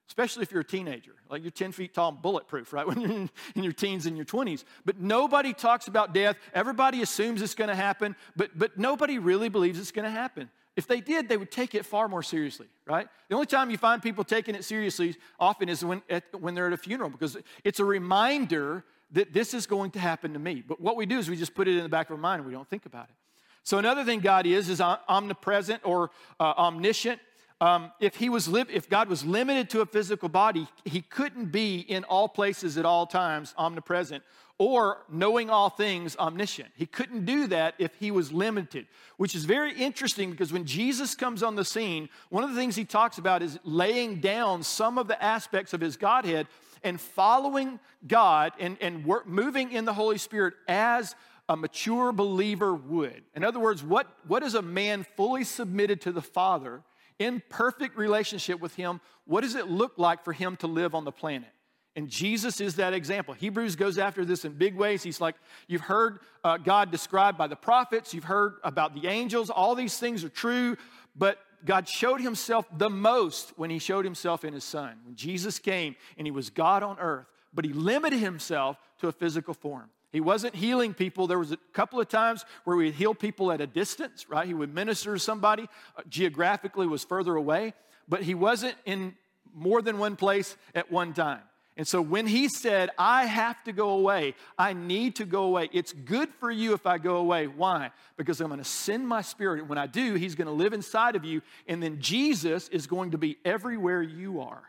[0.08, 1.14] especially if you're a teenager.
[1.30, 2.86] Like you're 10 feet tall and bulletproof, right?
[2.94, 4.64] When you're in your teens and your 20s.
[4.84, 6.36] But nobody talks about death.
[6.52, 10.50] Everybody assumes it's going to happen, but, but nobody really believes it's going to happen.
[10.76, 13.06] If they did, they would take it far more seriously, right?
[13.28, 16.66] The only time you find people taking it seriously often is when, at, when they're
[16.66, 20.64] at a funeral because it's a reminder that this is going to happen to me.
[20.66, 22.40] But what we do is we just put it in the back of our mind
[22.40, 23.14] and we don't think about it.
[23.62, 26.10] So another thing God is is omnipresent or
[26.40, 27.20] uh, omniscient
[27.60, 31.46] um, if he was li- if God was limited to a physical body, he couldn't
[31.46, 34.22] be in all places at all times, omnipresent,
[34.58, 36.70] or knowing all things, omniscient.
[36.76, 38.86] He couldn't do that if he was limited,
[39.16, 42.76] which is very interesting because when Jesus comes on the scene, one of the things
[42.76, 46.46] he talks about is laying down some of the aspects of his Godhead
[46.84, 51.16] and following God and, and work, moving in the Holy Spirit as
[51.48, 53.22] a mature believer would.
[53.34, 56.82] In other words, what, what is a man fully submitted to the Father?
[57.18, 61.04] in perfect relationship with Him, what does it look like for Him to live on
[61.04, 61.48] the planet?
[61.96, 63.34] And Jesus is that example.
[63.34, 65.02] Hebrews goes after this in big ways.
[65.02, 65.36] He's like,
[65.68, 69.96] you've heard uh, God described by the prophets, you've heard about the angels, all these
[69.98, 70.76] things are true,
[71.14, 74.98] but God showed himself the most when he showed himself in his son.
[75.04, 79.12] When Jesus came and he was God on earth, but he limited himself to a
[79.12, 79.88] physical form.
[80.12, 81.26] He wasn't healing people.
[81.26, 84.46] There was a couple of times where he would heal people at a distance, right?
[84.46, 87.72] He would minister to somebody uh, geographically was further away,
[88.08, 89.14] but he wasn't in
[89.54, 91.40] more than one place at one time.
[91.76, 95.68] And so when he said, I have to go away, I need to go away,
[95.72, 97.48] it's good for you if I go away.
[97.48, 97.90] Why?
[98.16, 99.66] Because I'm going to send my spirit.
[99.66, 101.42] When I do, he's going to live inside of you.
[101.66, 104.62] And then Jesus is going to be everywhere you are.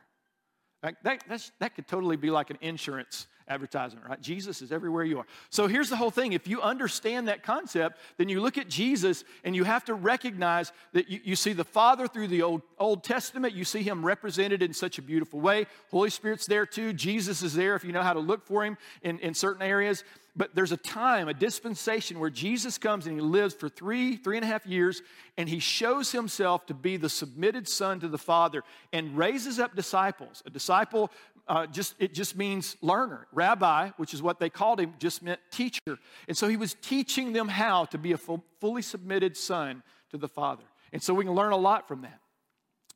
[0.82, 4.22] That, that, that could totally be like an insurance advertisement, right?
[4.22, 5.26] Jesus is everywhere you are.
[5.50, 6.34] So here's the whole thing.
[6.34, 10.72] If you understand that concept, then you look at Jesus and you have to recognize
[10.93, 13.54] that you, you see the Father through the Old, Old Testament.
[13.54, 15.68] You see him represented in such a beautiful way.
[15.91, 16.93] Holy Spirit's there too.
[16.93, 20.04] Jesus is there if you know how to look for him in, in certain areas.
[20.38, 24.36] But there's a time, a dispensation where Jesus comes and he lives for three, three
[24.36, 25.02] and a half years,
[25.38, 29.76] and he shows himself to be the submitted son to the Father and raises up
[29.76, 30.43] disciples.
[30.46, 31.10] A disciple
[31.48, 33.28] uh, just it just means learner.
[33.32, 36.00] Rabbi, which is what they called him, just meant teacher.
[36.28, 40.18] And so he was teaching them how to be a full, fully submitted son to
[40.18, 40.64] the Father.
[40.91, 42.20] And so we can learn a lot from that.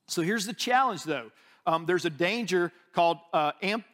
[0.08, 1.30] So here's the challenge, though.
[1.66, 3.52] Um, there's a danger called uh,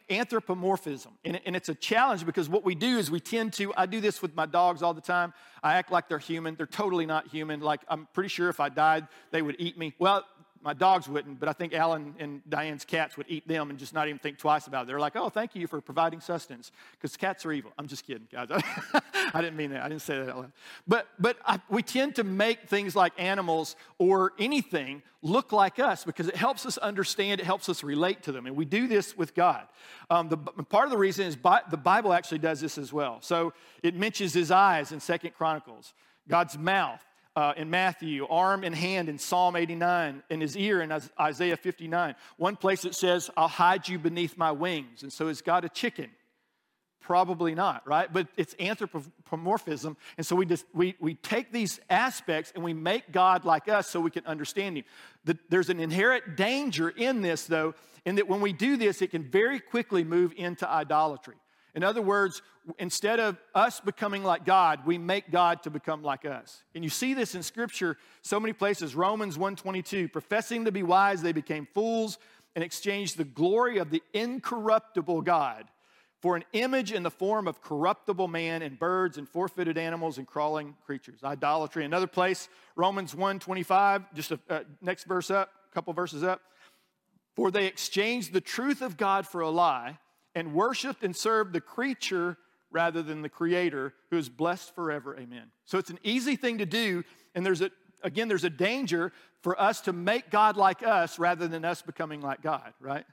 [0.09, 1.13] anthropomorphism.
[1.25, 4.01] And, and, it's a challenge because what we do is we tend to, I do
[4.01, 5.35] this with my dogs all the time.
[5.63, 6.55] I act like they're human.
[6.55, 7.61] They're totally not human.
[7.61, 9.95] Like, I'm pretty sure if I died, they would eat me.
[9.99, 10.25] Well,
[10.67, 13.95] my dogs wouldn't, but I think Alan and Diane's cats would eat them and just
[13.95, 14.87] not even think twice about it.
[14.89, 17.71] They're like, oh, thank you for providing sustenance, because cats are evil.
[17.79, 18.49] I'm just kidding, guys.
[19.33, 19.85] I didn't mean that.
[19.85, 20.53] I didn't say that out loud.
[20.89, 26.03] But, but I, we tend to make things like animals or anything look like us
[26.03, 28.47] because it helps us understand, it helps us relate to them.
[28.47, 29.69] And we do this with God.
[30.11, 33.19] Um, the, part of the reason is bi- the Bible actually does this as well.
[33.21, 33.53] So
[33.85, 35.95] it mentions his eyes in Second Chronicles,
[36.29, 37.06] God's mouth
[37.37, 42.15] uh, in Matthew, arm and hand in Psalm 89, in his ear in Isaiah 59.
[42.39, 45.03] One place it says, I'll hide you beneath my wings.
[45.03, 46.11] And so is God a chicken?
[47.03, 48.11] Probably not, right?
[48.11, 49.99] But it's anthropomorphism.
[50.17, 53.89] And so we, just, we, we take these aspects and we make God like us
[53.89, 54.85] so we can understand Him.
[55.25, 57.75] The, there's an inherent danger in this, though,
[58.07, 61.37] in that when we do this, it can very quickly move into idolatry.
[61.77, 62.41] In other words,
[62.79, 66.65] instead of us becoming like God, we make God to become like us.
[66.75, 68.95] And you see this in scripture so many places.
[68.97, 72.19] Romans 1:22, professing to be wise, they became fools
[72.55, 75.69] and exchanged the glory of the incorruptible God
[76.23, 80.27] for an image in the form of corruptible man and birds and four-footed animals and
[80.27, 81.23] crawling creatures.
[81.23, 81.85] Idolatry.
[81.85, 86.41] Another place, Romans 1:25, just a uh, next verse up, a couple verses up.
[87.35, 89.99] For they exchanged the truth of God for a lie
[90.37, 92.37] and worshiped and served the creature
[92.71, 95.17] rather than the creator who is blessed forever.
[95.19, 95.51] Amen.
[95.65, 97.03] So it's an easy thing to do
[97.35, 97.71] and there's a
[98.03, 102.21] again there's a danger for us to make god like us rather than us becoming
[102.21, 103.07] like god right?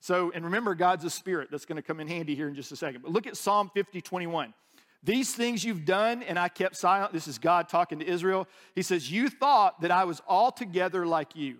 [0.00, 2.72] So and remember god's a spirit that's going to come in handy here in just
[2.72, 3.02] a second.
[3.02, 4.54] But look at psalm 50 21
[5.02, 7.12] these things you've done and i kept silent.
[7.12, 8.48] This is god talking to israel.
[8.74, 11.58] He says you thought that i was altogether like you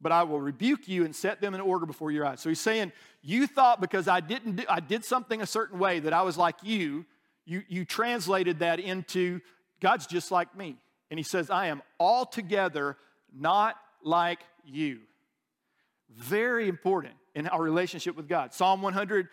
[0.00, 2.40] but I will rebuke you and set them in order before your eyes.
[2.40, 2.92] So he's saying,
[3.22, 6.36] You thought because I didn't do, I did something a certain way that I was
[6.36, 7.06] like you,
[7.44, 9.40] you, you translated that into
[9.80, 10.76] God's just like me.
[11.10, 12.96] And he says, I am altogether
[13.32, 15.00] not like you.
[16.10, 18.52] Very important in our relationship with God.
[18.52, 19.28] Psalm 100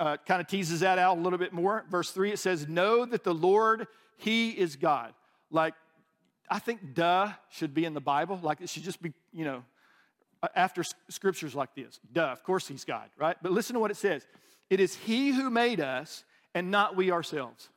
[0.00, 1.84] uh, kind of teases that out a little bit more.
[1.90, 3.86] Verse 3, it says, Know that the Lord,
[4.16, 5.14] He is God.
[5.50, 5.74] Like,
[6.50, 8.38] I think duh should be in the Bible.
[8.42, 9.64] Like, it should just be, you know,
[10.44, 11.98] Uh, after scriptures like this.
[12.12, 13.34] Duh, of course he's God, right?
[13.40, 14.26] But listen to what it says
[14.68, 16.22] it is he who made us
[16.54, 17.70] and not we ourselves.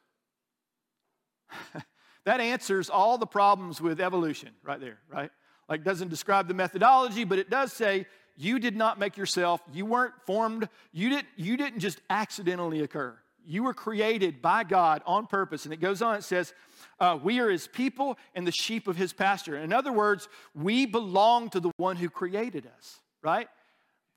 [2.25, 5.31] that answers all the problems with evolution right there, right?
[5.69, 8.05] Like, doesn't describe the methodology, but it does say
[8.35, 13.17] you did not make yourself, you weren't formed, you didn't, you didn't just accidentally occur.
[13.47, 15.65] You were created by God on purpose.
[15.65, 16.53] And it goes on, it says,
[16.99, 19.57] uh, we are his people and the sheep of his pasture.
[19.57, 23.47] In other words, we belong to the one who created us, right?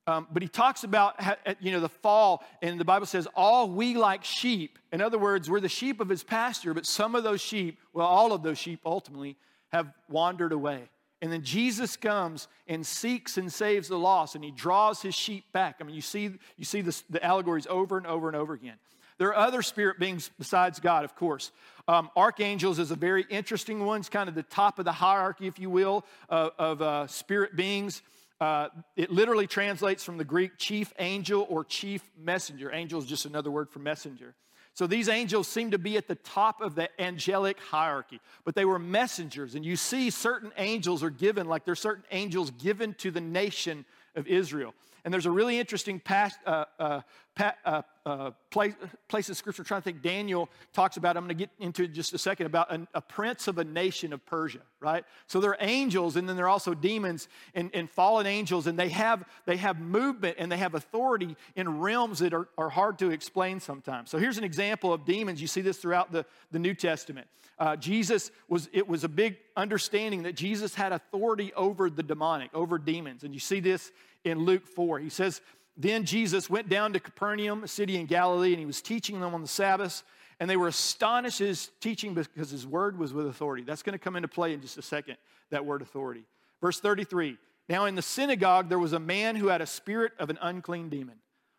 [0.06, 1.14] Um, but he talks about
[1.60, 4.78] you know the fall, and the Bible says all we like sheep.
[4.92, 8.06] In other words, we're the sheep of his pasture, but some of those sheep, well,
[8.06, 9.36] all of those sheep ultimately
[9.68, 10.88] have wandered away.
[11.22, 15.44] And then Jesus comes and seeks and saves the lost, and he draws his sheep
[15.52, 15.76] back.
[15.80, 18.76] I mean, you see, you see this, the allegories over and over and over again.
[19.20, 21.52] There are other spirit beings besides God, of course.
[21.86, 24.00] Um, archangels is a very interesting one.
[24.00, 27.54] It's kind of the top of the hierarchy, if you will, of, of uh, spirit
[27.54, 28.00] beings.
[28.40, 32.72] Uh, it literally translates from the Greek chief angel or chief messenger.
[32.72, 34.34] Angel is just another word for messenger.
[34.72, 38.64] So these angels seem to be at the top of the angelic hierarchy, but they
[38.64, 39.54] were messengers.
[39.54, 43.84] And you see, certain angels are given, like there's certain angels given to the nation
[44.16, 44.72] of Israel.
[45.04, 47.00] And there's a really interesting past, uh, uh,
[47.34, 48.74] pa- uh, uh, place,
[49.08, 51.86] place in Scripture, I'm trying to think, Daniel talks about, I'm going to get into
[51.86, 55.04] just a second, about an, a prince of a nation of Persia, right?
[55.26, 59.24] So they're angels, and then they're also demons and, and fallen angels, and they have,
[59.46, 63.60] they have movement and they have authority in realms that are, are hard to explain
[63.60, 64.10] sometimes.
[64.10, 65.40] So here's an example of demons.
[65.40, 67.26] You see this throughout the, the New Testament.
[67.58, 72.50] Uh, Jesus was, it was a big understanding that Jesus had authority over the demonic,
[72.54, 73.22] over demons.
[73.22, 73.92] And you see this
[74.24, 74.98] in Luke 4.
[74.98, 75.40] He says,
[75.76, 79.34] Then Jesus went down to Capernaum, a city in Galilee, and he was teaching them
[79.34, 80.02] on the Sabbath.
[80.38, 83.62] And they were astonished at his teaching because his word was with authority.
[83.62, 85.16] That's going to come into play in just a second,
[85.50, 86.24] that word authority.
[86.60, 87.36] Verse 33
[87.68, 90.88] Now in the synagogue, there was a man who had a spirit of an unclean
[90.88, 91.16] demon.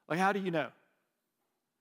[0.09, 0.69] Like, how do you know?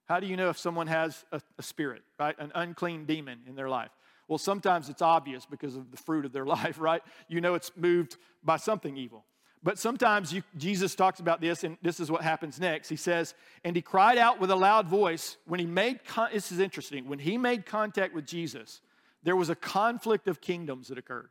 [0.06, 2.34] How do you know if someone has a, a spirit, right?
[2.38, 3.90] An unclean demon in their life?
[4.28, 7.02] Well, sometimes it's obvious because of the fruit of their life, right?
[7.28, 9.24] You know it's moved by something evil.
[9.62, 12.88] But sometimes you, Jesus talks about this, and this is what happens next.
[12.88, 16.50] He says, And he cried out with a loud voice when he made, con- this
[16.50, 18.80] is interesting, when he made contact with Jesus,
[19.22, 21.28] there was a conflict of kingdoms that occurred.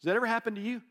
[0.00, 0.82] Does that ever happen to you?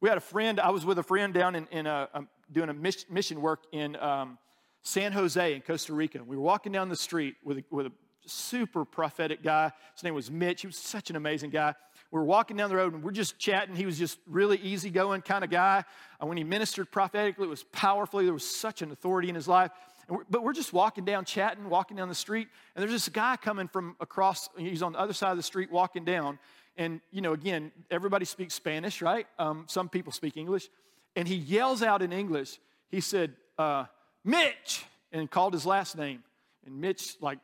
[0.00, 2.08] We had a friend, I was with a friend down in, in a,
[2.50, 4.38] doing a mis- mission work in um,
[4.82, 6.22] San Jose in Costa Rica.
[6.24, 7.92] We were walking down the street with a, with a
[8.26, 9.72] super prophetic guy.
[9.94, 10.60] His name was Mitch.
[10.60, 11.74] He was such an amazing guy.
[12.12, 13.74] We were walking down the road and we're just chatting.
[13.74, 15.82] He was just really easygoing kind of guy.
[16.20, 18.24] And when he ministered prophetically, it was powerfully.
[18.24, 19.70] There was such an authority in his life.
[20.08, 23.36] We're, but we're just walking down, chatting, walking down the street, and there's this guy
[23.36, 24.50] coming from across.
[24.58, 26.38] He's on the other side of the street walking down.
[26.76, 29.26] And, you know, again, everybody speaks Spanish, right?
[29.38, 30.68] Um, some people speak English.
[31.16, 32.58] And he yells out in English,
[32.90, 33.84] he said, uh,
[34.24, 36.22] Mitch, and called his last name.
[36.66, 37.38] And Mitch, like,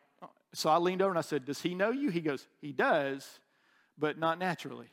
[0.53, 2.11] so I leaned over and I said, Does he know you?
[2.11, 3.39] He goes, He does,
[3.99, 4.89] but not naturally.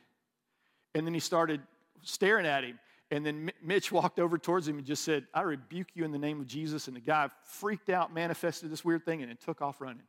[0.94, 1.60] And then he started
[2.02, 2.78] staring at him.
[3.10, 6.18] And then Mitch walked over towards him and just said, I rebuke you in the
[6.18, 6.88] name of Jesus.
[6.88, 10.02] And the guy freaked out, manifested this weird thing, and then took off running.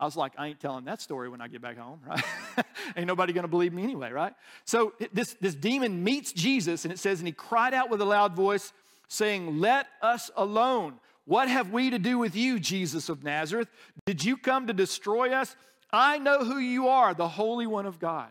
[0.00, 2.22] I was like, I ain't telling that story when I get back home, right?
[2.96, 4.32] ain't nobody gonna believe me anyway, right?
[4.64, 8.04] So this, this demon meets Jesus, and it says, and he cried out with a
[8.04, 8.72] loud voice,
[9.08, 11.00] saying, Let us alone.
[11.24, 13.68] What have we to do with you, Jesus of Nazareth?
[14.06, 15.56] Did you come to destroy us?
[15.92, 18.28] I know who you are, the Holy One of God.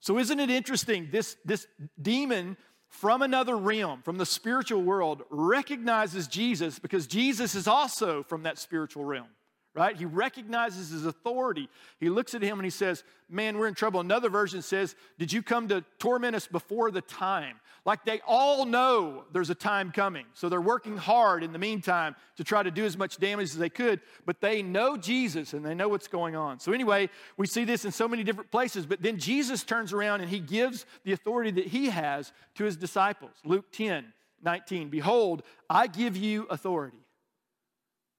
[0.00, 1.08] So, isn't it interesting?
[1.10, 1.66] This, this
[2.00, 2.56] demon
[2.88, 8.58] from another realm, from the spiritual world, recognizes Jesus because Jesus is also from that
[8.58, 9.26] spiritual realm,
[9.74, 9.96] right?
[9.96, 11.68] He recognizes his authority.
[11.98, 14.00] He looks at him and he says, Man, we're in trouble.
[14.00, 17.56] Another version says, Did you come to torment us before the time?
[17.84, 20.24] Like they all know there's a time coming.
[20.32, 23.58] So they're working hard in the meantime to try to do as much damage as
[23.58, 26.60] they could, but they know Jesus and they know what's going on.
[26.60, 30.22] So, anyway, we see this in so many different places, but then Jesus turns around
[30.22, 33.32] and he gives the authority that he has to his disciples.
[33.44, 34.12] Luke 10
[34.42, 34.88] 19.
[34.90, 36.98] Behold, I give you authority,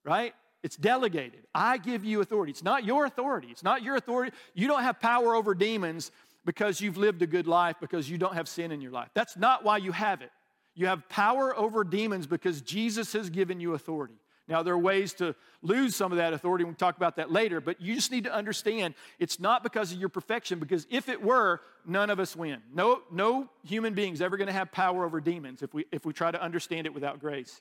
[0.04, 0.34] right?
[0.64, 1.46] It's delegated.
[1.54, 2.52] I give you authority.
[2.52, 3.50] It's not your authority.
[3.52, 4.36] It's not your authority.
[4.56, 6.12] You don't have power over demons
[6.46, 9.10] because you've lived a good life, because you don't have sin in your life.
[9.14, 10.32] That's not why you have it.
[10.76, 14.16] You have power over demons because Jesus has given you authority.
[14.48, 16.66] Now, there are ways to lose some of that authority.
[16.66, 20.00] We'll talk about that later, but you just need to understand it's not because of
[20.00, 22.62] your perfection, because if it were, none of us win.
[22.72, 26.06] No, no human being is ever going to have power over demons if we, if
[26.06, 27.60] we try to understand it without grace.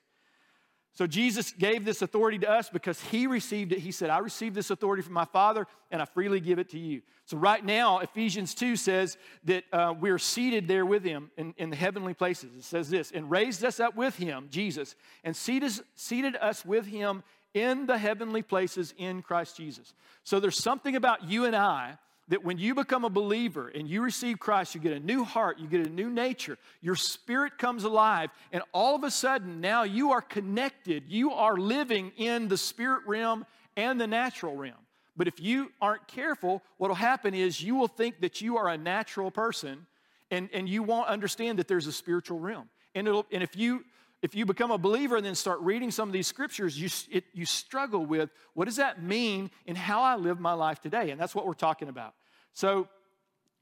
[0.95, 3.81] So Jesus gave this authority to us because he received it.
[3.81, 6.79] He said, I received this authority from my Father and I freely give it to
[6.79, 7.03] you.
[7.27, 11.71] So right now, Ephesians 2 says that uh, we're seated there with him in, in
[11.71, 12.55] the heavenly places.
[12.57, 14.95] It says this, and raised us up with him, Jesus,
[15.25, 19.95] and seated, seated us with him in the heavenly places in Christ Jesus.
[20.23, 24.03] So there's something about you and I that when you become a believer and you
[24.03, 27.85] receive Christ, you get a new heart, you get a new nature, your spirit comes
[27.85, 31.05] alive, and all of a sudden now you are connected.
[31.09, 33.45] You are living in the spirit realm
[33.77, 34.75] and the natural realm.
[35.17, 38.69] But if you aren't careful, what will happen is you will think that you are
[38.69, 39.87] a natural person
[40.31, 42.69] and, and you won't understand that there's a spiritual realm.
[42.95, 43.85] And, it'll, and if you
[44.25, 47.25] if you become a believer and then start reading some of these scriptures, you, it,
[47.35, 51.11] you struggle with what does that mean in how I live my life today?
[51.11, 52.15] And that's what we're talking about.
[52.55, 52.89] So,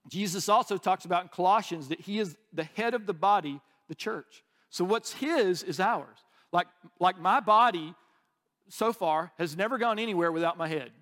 [0.08, 3.96] Jesus also talks about in Colossians that he is the head of the body, the
[3.96, 4.44] church.
[4.70, 6.18] So, what's his is ours.
[6.52, 6.68] Like,
[7.00, 7.92] like my body
[8.68, 10.92] so far has never gone anywhere without my head.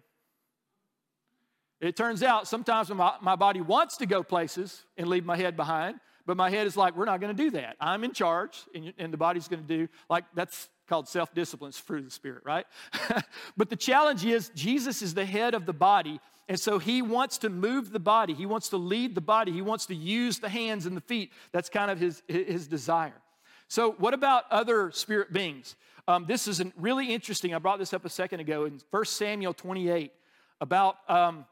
[1.83, 5.55] It turns out sometimes my, my body wants to go places and leave my head
[5.55, 6.01] behind,
[6.31, 7.75] but my head is like, we're not going to do that.
[7.81, 11.71] I'm in charge, and, and the body's going to do, like, that's called self discipline,
[11.71, 12.67] it's fruit of the Spirit, right?
[13.57, 17.39] but the challenge is Jesus is the head of the body, and so he wants
[17.39, 20.49] to move the body, he wants to lead the body, he wants to use the
[20.49, 21.33] hands and the feet.
[21.51, 23.21] That's kind of his, his desire.
[23.67, 25.75] So, what about other spirit beings?
[26.07, 27.57] Um, this is really interesting.
[27.57, 30.13] I brought this up a second ago in 1 Samuel 28
[30.61, 30.95] about.
[31.09, 31.45] Um,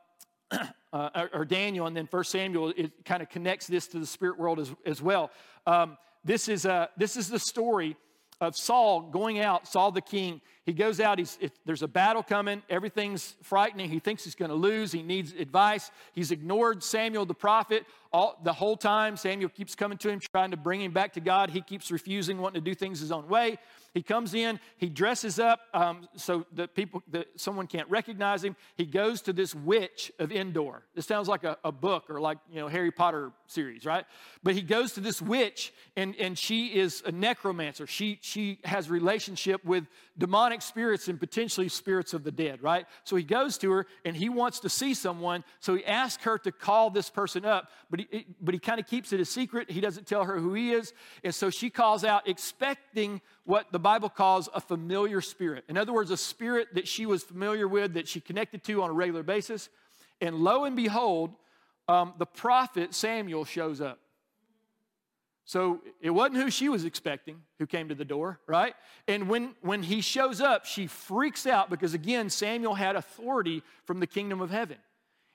[0.92, 4.38] uh, or Daniel, and then First Samuel, it kind of connects this to the spirit
[4.38, 5.30] world as, as well.
[5.66, 7.96] Um, this, is a, this is the story
[8.40, 10.40] of Saul going out, Saul the king.
[10.68, 13.88] He goes out, he's, there's a battle coming, everything's frightening.
[13.88, 15.90] He thinks he's going to lose, he needs advice.
[16.12, 19.16] He's ignored Samuel the prophet all, the whole time.
[19.16, 21.48] Samuel keeps coming to him, trying to bring him back to God.
[21.48, 23.58] He keeps refusing, wanting to do things his own way.
[23.94, 28.54] He comes in, he dresses up um, so that people, that someone can't recognize him.
[28.76, 30.82] He goes to this witch of Endor.
[30.94, 34.04] This sounds like a, a book or like, you know, Harry Potter series, right?
[34.42, 37.86] But he goes to this witch and, and she is a necromancer.
[37.86, 39.86] She, she has relationship with
[40.18, 42.86] demonic spirits and potentially spirits of the dead, right?
[43.04, 45.44] So he goes to her and he wants to see someone.
[45.60, 48.86] So he asks her to call this person up, but he, but he kind of
[48.86, 49.70] keeps it a secret.
[49.70, 50.92] He doesn't tell her who he is.
[51.24, 55.64] And so she calls out, expecting what the Bible calls a familiar spirit.
[55.68, 58.90] In other words, a spirit that she was familiar with, that she connected to on
[58.90, 59.68] a regular basis.
[60.20, 61.34] And lo and behold,
[61.88, 63.98] um, the prophet Samuel shows up.
[65.48, 68.74] So it wasn't who she was expecting who came to the door, right?
[69.06, 73.98] And when, when he shows up, she freaks out because, again, Samuel had authority from
[73.98, 74.76] the kingdom of heaven.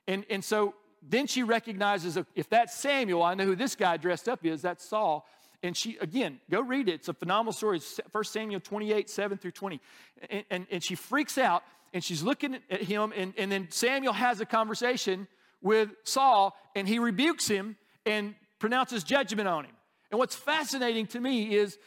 [0.07, 4.30] And, and so then she recognizes if that's Samuel, I know who this guy dressed
[4.30, 5.26] up is, that's Saul.
[5.64, 6.94] And she, again, go read it.
[6.94, 7.77] It's a phenomenal story.
[7.77, 9.81] It's 1 Samuel 28, 7 through 20.
[10.30, 13.14] And, and, and she freaks out and she's looking at him.
[13.18, 15.27] And, and then Samuel has a conversation
[15.60, 19.73] with Saul and he rebukes him and pronounces judgment on him.
[20.14, 21.80] And what's fascinating to me is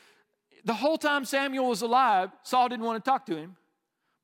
[0.64, 3.54] the whole time Samuel was alive, Saul didn't want to talk to him.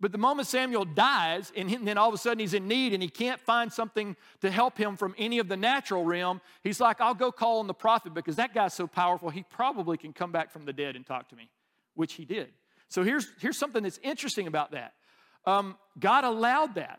[0.01, 3.01] But the moment Samuel dies, and then all of a sudden he's in need and
[3.01, 7.01] he can't find something to help him from any of the natural realm, he's like,
[7.01, 10.33] I'll go call on the prophet because that guy's so powerful, he probably can come
[10.33, 11.49] back from the dead and talk to me,
[11.95, 12.49] which he did.
[12.89, 14.95] So here's, here's something that's interesting about that.
[15.47, 16.99] Um, God allowed that.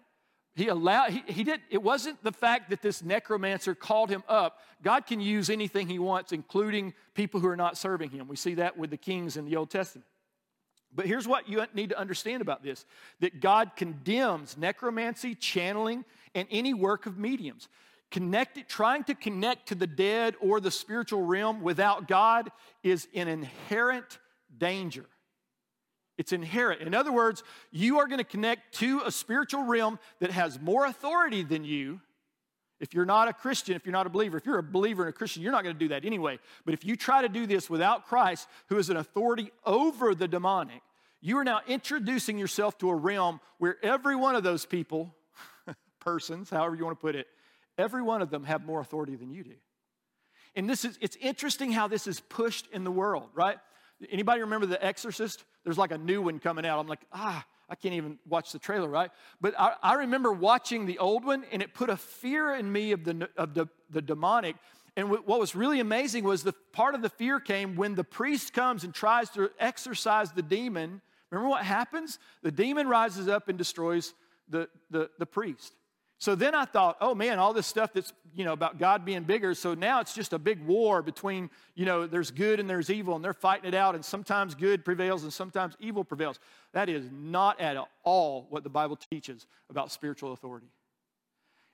[0.55, 4.59] He allowed, he, he did, it wasn't the fact that this necromancer called him up.
[4.83, 8.27] God can use anything he wants, including people who are not serving him.
[8.27, 10.05] We see that with the kings in the Old Testament.
[10.95, 12.85] But here's what you need to understand about this
[13.19, 16.05] that God condemns necromancy, channeling,
[16.35, 17.67] and any work of mediums.
[18.11, 22.51] Connected, trying to connect to the dead or the spiritual realm without God
[22.83, 24.19] is an inherent
[24.55, 25.05] danger.
[26.17, 26.81] It's inherent.
[26.81, 30.85] In other words, you are going to connect to a spiritual realm that has more
[30.85, 32.01] authority than you.
[32.79, 35.09] If you're not a Christian, if you're not a believer, if you're a believer and
[35.09, 36.37] a Christian, you're not going to do that anyway.
[36.65, 40.27] But if you try to do this without Christ, who is an authority over the
[40.27, 40.81] demonic,
[41.21, 45.15] you are now introducing yourself to a realm where every one of those people,
[45.99, 47.27] persons, however you want to put it,
[47.77, 49.55] every one of them have more authority than you do.
[50.55, 53.57] And this is it's interesting how this is pushed in the world, right?
[54.11, 55.45] Anybody remember The Exorcist?
[55.63, 56.79] There's like a new one coming out.
[56.79, 59.09] I'm like, ah, I can't even watch the trailer, right?
[59.41, 62.91] But I, I remember watching the old one, and it put a fear in me
[62.91, 64.55] of the, of the, the demonic.
[64.95, 68.53] And what was really amazing was the part of the fear came when the priest
[68.53, 71.01] comes and tries to exorcise the demon.
[71.31, 72.19] Remember what happens?
[72.43, 74.13] The demon rises up and destroys
[74.49, 75.73] the, the, the priest.
[76.23, 79.23] So then I thought, oh man, all this stuff that's, you know, about God being
[79.23, 79.53] bigger.
[79.53, 83.17] So now it's just a big war between, you know, there's good and there's evil,
[83.17, 86.39] and they're fighting it out, and sometimes good prevails and sometimes evil prevails.
[86.71, 87.75] That is not at
[88.05, 90.67] all what the Bible teaches about spiritual authority.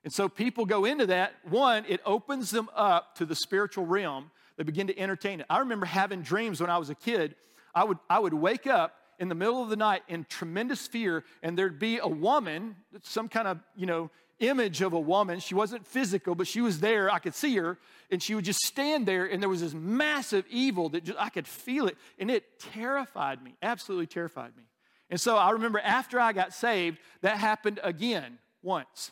[0.04, 1.34] And so people go into that.
[1.48, 4.32] One, it opens them up to the spiritual realm.
[4.58, 5.46] They begin to entertain it.
[5.48, 7.36] I remember having dreams when I was a kid.
[7.76, 11.24] I would, I would wake up in the middle of the night in tremendous fear,
[11.44, 14.10] and there'd be a woman, some kind of, you know,
[14.40, 15.40] image of a woman.
[15.40, 17.12] She wasn't physical, but she was there.
[17.12, 17.78] I could see her,
[18.10, 21.30] and she would just stand there, and there was this massive evil that just, I
[21.30, 24.64] could feel it, and it terrified me, absolutely terrified me.
[25.10, 29.12] And so I remember after I got saved, that happened again once.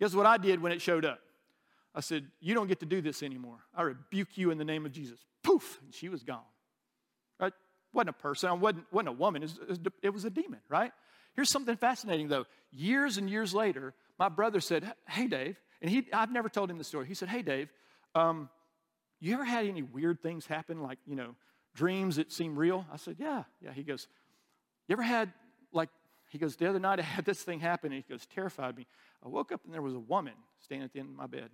[0.00, 1.20] Guess what I did when it showed up?
[1.94, 3.58] I said, You don't get to do this anymore.
[3.74, 5.18] I rebuke you in the name of Jesus.
[5.42, 6.40] Poof, and she was gone.
[7.38, 7.52] Right?
[7.92, 10.92] Wasn't a person, I wasn't, wasn't a woman, it was, it was a demon, right?
[11.34, 12.46] Here's something fascinating though.
[12.70, 16.78] Years and years later, my brother said, Hey, Dave, and he, I've never told him
[16.78, 17.06] the story.
[17.06, 17.72] He said, Hey, Dave,
[18.14, 18.48] um,
[19.20, 21.34] you ever had any weird things happen, like, you know,
[21.74, 22.86] dreams that seem real?
[22.92, 23.72] I said, Yeah, yeah.
[23.72, 24.08] He goes,
[24.88, 25.32] You ever had
[25.72, 25.88] like,
[26.30, 27.92] he goes, The other night I had this thing happen.
[27.92, 28.86] And he goes, Terrified me.
[29.24, 31.50] I woke up and there was a woman standing at the end of my bed.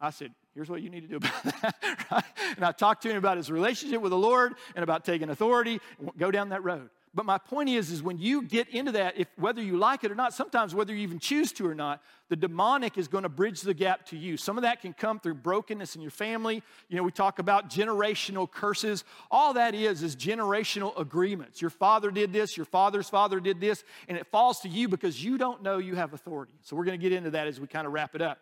[0.00, 1.74] I said, Here's what you need to do about that.
[2.10, 2.24] right?
[2.56, 5.80] And I talked to him about his relationship with the Lord and about taking authority,
[6.16, 6.90] go down that road.
[7.12, 10.12] But my point is, is when you get into that, if whether you like it
[10.12, 13.28] or not, sometimes whether you even choose to or not, the demonic is going to
[13.28, 14.36] bridge the gap to you.
[14.36, 16.62] Some of that can come through brokenness in your family.
[16.88, 19.02] You know, we talk about generational curses.
[19.28, 21.60] All that is is generational agreements.
[21.60, 25.22] Your father did this, your father's father did this, and it falls to you because
[25.22, 26.52] you don't know you have authority.
[26.62, 28.38] So we're going to get into that as we kind of wrap it up.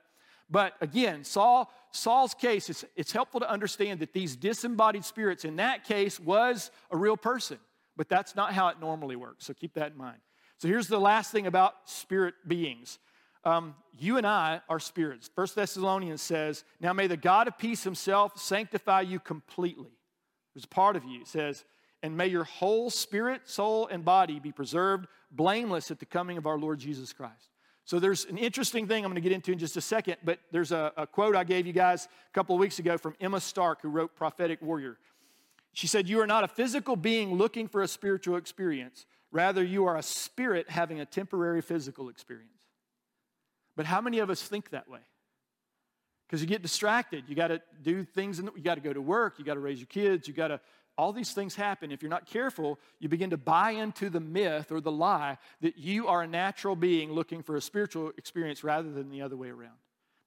[0.51, 5.57] But again, Saul, Saul's case, it's, it's helpful to understand that these disembodied spirits in
[5.57, 7.59] that case was a real person.
[7.99, 9.45] But that's not how it normally works.
[9.45, 10.19] So keep that in mind.
[10.57, 12.99] So here's the last thing about spirit beings.
[13.45, 15.29] Um, you and I are spirits.
[15.35, 19.91] First Thessalonians says, Now may the God of peace himself sanctify you completely.
[20.55, 21.21] There's a part of you.
[21.21, 21.65] It says,
[22.03, 26.47] And may your whole spirit, soul, and body be preserved blameless at the coming of
[26.47, 27.51] our Lord Jesus Christ.
[27.85, 30.39] So there's an interesting thing I'm going to get into in just a second, but
[30.53, 33.41] there's a, a quote I gave you guys a couple of weeks ago from Emma
[33.41, 34.99] Stark, who wrote Prophetic Warrior.
[35.73, 39.07] She said, You are not a physical being looking for a spiritual experience.
[39.31, 42.51] Rather, you are a spirit having a temporary physical experience.
[43.77, 45.01] But how many of us think that way?
[46.27, 47.25] Because you get distracted.
[47.29, 49.61] You got to do things, in, you got to go to work, you got to
[49.61, 50.61] raise your kids, you got to,
[50.97, 51.93] all these things happen.
[51.93, 55.79] If you're not careful, you begin to buy into the myth or the lie that
[55.79, 59.49] you are a natural being looking for a spiritual experience rather than the other way
[59.49, 59.79] around.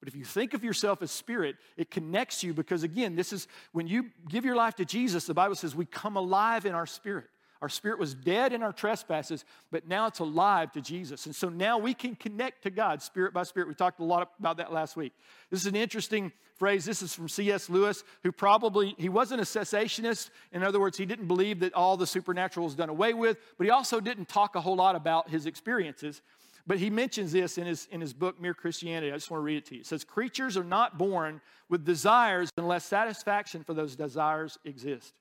[0.02, 3.48] But if you think of yourself as spirit, it connects you because, again, this is
[3.72, 6.88] when you give your life to Jesus, the Bible says we come alive in our
[6.88, 7.28] spirit.
[7.62, 11.28] Our spirit was dead in our trespasses, but now it's alive to Jesus.
[11.28, 13.68] And so now we can connect to God spirit by spirit.
[13.68, 15.14] We talked a lot about that last week.
[15.52, 16.86] This is an interesting phrase.
[16.86, 17.70] This is from C.S.
[17.70, 20.32] Lewis, who probably, he wasn't a cessationist.
[20.52, 23.66] In other words, he didn't believe that all the supernatural was done away with, but
[23.66, 26.24] he also didn't talk a whole lot about his experiences.
[26.68, 29.12] But he mentions this in his, in his book, Mere Christianity.
[29.12, 29.82] I just want to read it to you.
[29.82, 35.14] It says, Creatures are not born with desires unless satisfaction for those desires exist.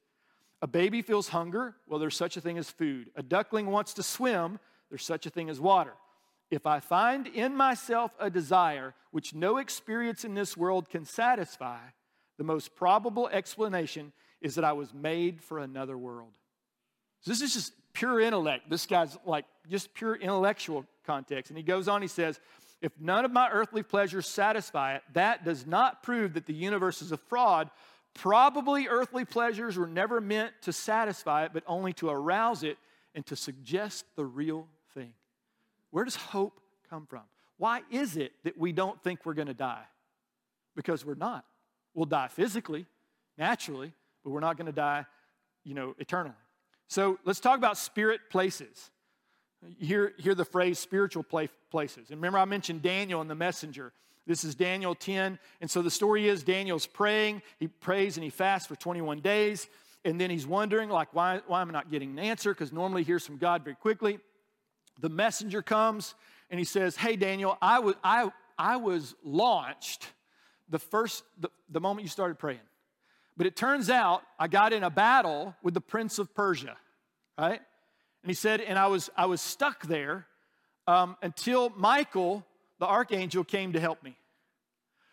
[0.63, 3.11] A baby feels hunger, well, there's such a thing as food.
[3.17, 4.59] A duckling wants to swim,
[4.91, 5.95] there's such a thing as water.
[6.51, 11.79] If I find in myself a desire which no experience in this world can satisfy,
[12.37, 16.33] the most probable explanation is that I was made for another world.
[17.21, 18.69] So this is just pure intellect.
[18.71, 21.51] This guy's like just pure intellectual context.
[21.51, 22.41] And he goes on, he says,
[22.81, 27.03] If none of my earthly pleasures satisfy it, that does not prove that the universe
[27.03, 27.71] is a fraud.
[28.15, 32.77] Probably earthly pleasures were never meant to satisfy it, but only to arouse it
[33.15, 35.13] and to suggest the real thing.
[35.91, 37.23] Where does hope come from?
[37.57, 39.85] Why is it that we don't think we're going to die?
[40.75, 41.45] Because we're not.
[41.95, 42.87] We'll die physically,
[43.37, 43.93] naturally,
[44.25, 45.05] but we're not going to die,
[45.65, 46.35] you know, eternally.
[46.91, 48.91] So let's talk about spirit places.
[49.79, 52.11] You hear, hear the phrase spiritual places.
[52.11, 53.93] And remember, I mentioned Daniel and the messenger.
[54.27, 55.39] This is Daniel 10.
[55.61, 57.43] And so the story is Daniel's praying.
[57.61, 59.69] He prays and he fasts for 21 days.
[60.05, 62.53] And then he's wondering, like, why, why am I not getting an answer?
[62.53, 64.19] Because normally he hears from God very quickly.
[64.99, 66.17] The messenger comes
[66.51, 70.09] and he says, Hey, Daniel, I was, I, I was launched
[70.69, 72.61] the first, the, the moment you started praying.
[73.41, 76.77] But it turns out I got in a battle with the prince of Persia,
[77.39, 77.59] right?
[78.23, 80.27] And he said, and I was, I was stuck there
[80.87, 82.45] um, until Michael,
[82.81, 84.15] the archangel, came to help me.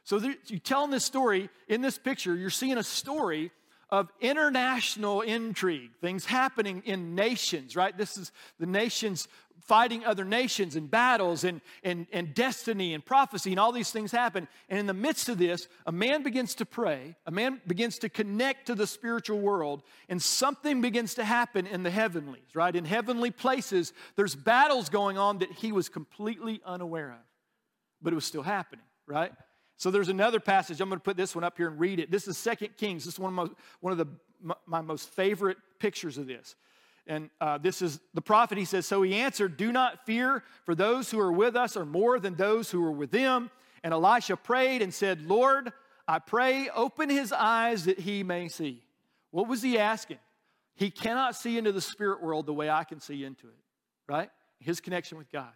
[0.03, 3.49] So there, you telling this story in this picture, you're seeing a story
[3.89, 7.97] of international intrigue, things happening in nations, right?
[7.97, 9.29] This is the nations
[9.61, 14.11] fighting other nations and battles and, and, and destiny and prophecy, and all these things
[14.11, 14.47] happen.
[14.69, 18.09] And in the midst of this, a man begins to pray, a man begins to
[18.09, 22.75] connect to the spiritual world, and something begins to happen in the heavenlies, right?
[22.75, 27.25] In heavenly places, there's battles going on that he was completely unaware of,
[28.01, 29.31] but it was still happening, right?
[29.77, 30.81] So there's another passage.
[30.81, 32.09] I'm going to put this one up here and read it.
[32.09, 33.05] This is Second Kings.
[33.05, 34.07] This is one of my, one of the,
[34.41, 36.55] my, my most favorite pictures of this.
[37.07, 38.57] And uh, this is the prophet.
[38.57, 41.85] He says, So he answered, Do not fear, for those who are with us are
[41.85, 43.49] more than those who are with them.
[43.83, 45.71] And Elisha prayed and said, Lord,
[46.07, 48.83] I pray, open his eyes that he may see.
[49.31, 50.19] What was he asking?
[50.75, 53.59] He cannot see into the spirit world the way I can see into it,
[54.07, 54.29] right?
[54.59, 55.51] His connection with God.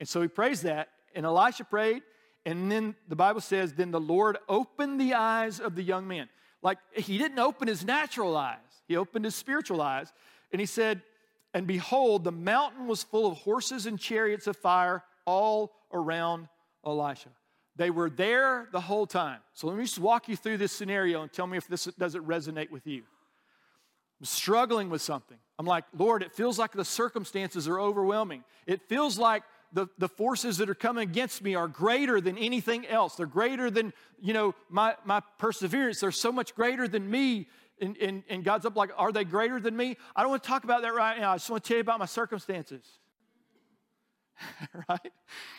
[0.00, 0.88] And so he prays that.
[1.14, 2.02] And Elisha prayed,
[2.46, 6.28] and then the Bible says, then the Lord opened the eyes of the young man.
[6.62, 8.58] Like he didn't open his natural eyes,
[8.88, 10.12] he opened his spiritual eyes.
[10.52, 11.02] And he said,
[11.54, 16.48] And behold, the mountain was full of horses and chariots of fire all around
[16.84, 17.30] Elisha.
[17.76, 19.40] They were there the whole time.
[19.54, 22.26] So let me just walk you through this scenario and tell me if this doesn't
[22.26, 23.02] resonate with you.
[24.20, 25.38] I'm struggling with something.
[25.58, 28.44] I'm like, Lord, it feels like the circumstances are overwhelming.
[28.66, 29.42] It feels like
[29.72, 33.16] the, the forces that are coming against me are greater than anything else.
[33.16, 36.00] They're greater than, you know, my, my perseverance.
[36.00, 37.48] They're so much greater than me.
[37.82, 39.96] And, and, and God's up like, are they greater than me?
[40.14, 41.32] I don't want to talk about that right now.
[41.32, 42.86] I just want to tell you about my circumstances.
[44.88, 45.12] right?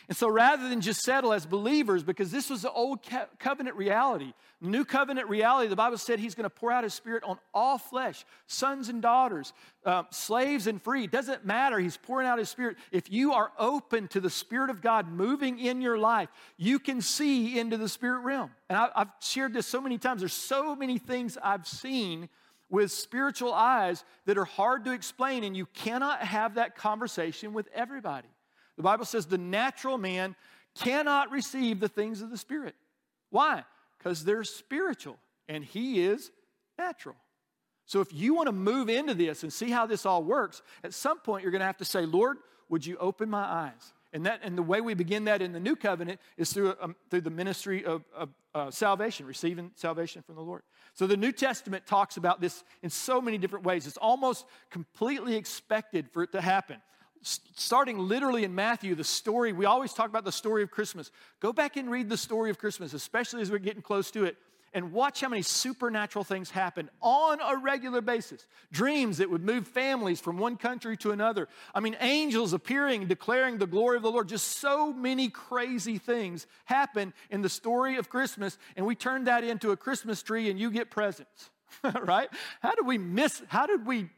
[0.08, 3.00] And so rather than just settle as believers, because this was the old
[3.40, 7.24] covenant reality, new covenant reality, the Bible said he's going to pour out his spirit
[7.24, 9.54] on all flesh, sons and daughters,
[9.86, 11.08] uh, slaves and free.
[11.08, 11.80] Doesn't matter.
[11.80, 12.78] He's pouring out his spirit.
[12.92, 17.02] If you are open to the spirit of God moving in your life, you can
[17.02, 18.52] see into the spirit realm.
[18.70, 20.22] And I, I've shared this so many times.
[20.22, 22.30] There's so many things I've seen
[22.74, 27.68] with spiritual eyes that are hard to explain, and you cannot have that conversation with
[27.72, 28.28] everybody.
[28.78, 30.36] The Bible says the natural man
[30.76, 32.76] cannot receive the things of the Spirit.
[33.30, 33.64] Why?
[33.98, 35.18] Because they're spiritual
[35.48, 36.32] and he is
[36.78, 37.16] natural.
[37.86, 40.94] So if you want to move into this and see how this all works, at
[40.94, 42.38] some point you're going to have to say, Lord,
[42.70, 43.94] would you open my eyes?
[44.14, 46.96] And, that, and the way we begin that in the new covenant is through, um,
[47.10, 50.62] through the ministry of, of uh, salvation, receiving salvation from the Lord.
[50.94, 53.88] So the New Testament talks about this in so many different ways.
[53.88, 56.78] It's almost completely expected for it to happen
[57.24, 61.12] starting literally in Matthew, the story, we always talk about the story of Christmas.
[61.40, 64.38] Go back and read the story of Christmas, especially as we're getting close to it,
[64.74, 68.46] and watch how many supernatural things happen on a regular basis.
[68.72, 71.48] Dreams that would move families from one country to another.
[71.74, 74.28] I mean, angels appearing, declaring the glory of the Lord.
[74.28, 79.44] Just so many crazy things happen in the story of Christmas, and we turn that
[79.44, 81.52] into a Christmas tree and you get presents.
[82.02, 82.30] right?
[82.62, 84.10] How did we miss, how did we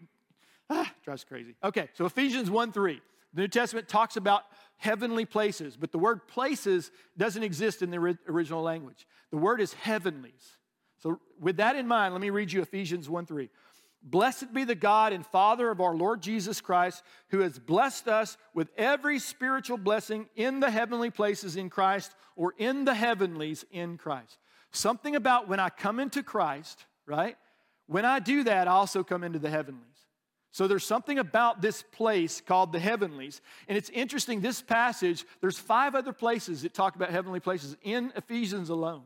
[0.70, 1.56] Ah, drives crazy.
[1.64, 3.02] Okay, so Ephesians 1 3.
[3.34, 4.44] The New Testament talks about
[4.78, 9.06] heavenly places, but the word places doesn't exist in the original language.
[9.30, 10.58] The word is heavenlies.
[11.00, 13.50] So, with that in mind, let me read you Ephesians 1 3.
[14.02, 18.38] Blessed be the God and Father of our Lord Jesus Christ, who has blessed us
[18.54, 23.98] with every spiritual blessing in the heavenly places in Christ or in the heavenlies in
[23.98, 24.38] Christ.
[24.72, 27.36] Something about when I come into Christ, right?
[27.88, 29.82] When I do that, I also come into the heavenlies.
[30.56, 33.41] So there's something about this place called the heavenlies.
[33.68, 38.14] And it's interesting, this passage, there's five other places that talk about heavenly places in
[38.15, 39.02] Ephesians alone.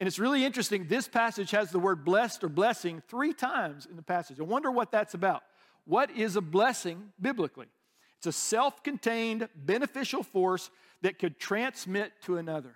[0.00, 3.94] And it's really interesting, this passage has the word blessed or blessing three times in
[3.94, 4.40] the passage.
[4.40, 5.44] I wonder what that's about.
[5.84, 7.68] What is a blessing biblically?
[8.16, 10.70] It's a self contained, beneficial force
[11.02, 12.74] that could transmit to another.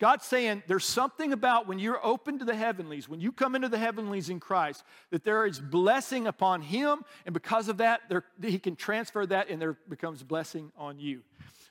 [0.00, 3.68] God's saying there's something about when you're open to the heavenlies, when you come into
[3.68, 8.24] the heavenlies in Christ, that there is blessing upon Him, and because of that, there,
[8.42, 11.22] He can transfer that and there becomes blessing on you.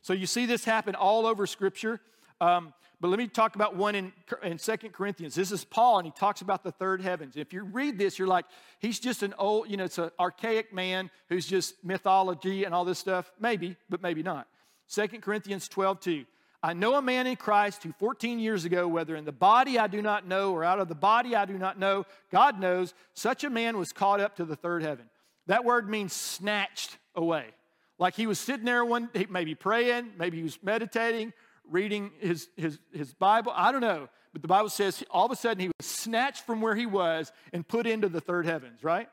[0.02, 2.00] So you see this happen all over Scripture.
[2.40, 2.74] Um,
[3.04, 4.14] but let me talk about one in,
[4.44, 5.36] in 2 Corinthians.
[5.36, 7.36] This is Paul, and he talks about the third heavens.
[7.36, 8.46] If you read this, you're like,
[8.80, 12.86] he's just an old, you know, it's an archaic man who's just mythology and all
[12.86, 13.30] this stuff.
[13.42, 14.48] Maybe, but maybe not.
[14.90, 16.26] 2 Corinthians 12, 2.
[16.66, 19.88] I know a man in Christ who 14 years ago, whether in the body I
[19.88, 23.44] do not know or out of the body I do not know, God knows, such
[23.44, 25.10] a man was caught up to the third heaven.
[25.48, 27.48] That word means snatched away.
[28.00, 31.34] Like he was sitting there one, maybe praying, maybe he was meditating,
[31.70, 33.52] reading his, his, his Bible.
[33.54, 34.08] I don't know.
[34.32, 37.32] But the Bible says all of a sudden he was snatched from where he was
[37.52, 39.10] and put into the third heavens, right?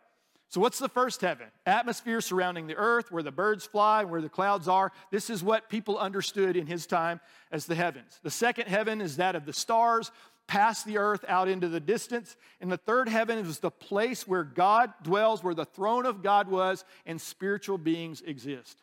[0.51, 1.47] So, what's the first heaven?
[1.65, 4.91] Atmosphere surrounding the earth, where the birds fly, where the clouds are.
[5.13, 7.21] This is what people understood in his time
[7.53, 8.19] as the heavens.
[8.25, 10.11] The second heaven is that of the stars,
[10.49, 12.37] past the earth, out into the distance.
[12.61, 16.49] And the third heaven is the place where God dwells, where the throne of God
[16.49, 18.83] was, and spiritual beings exist.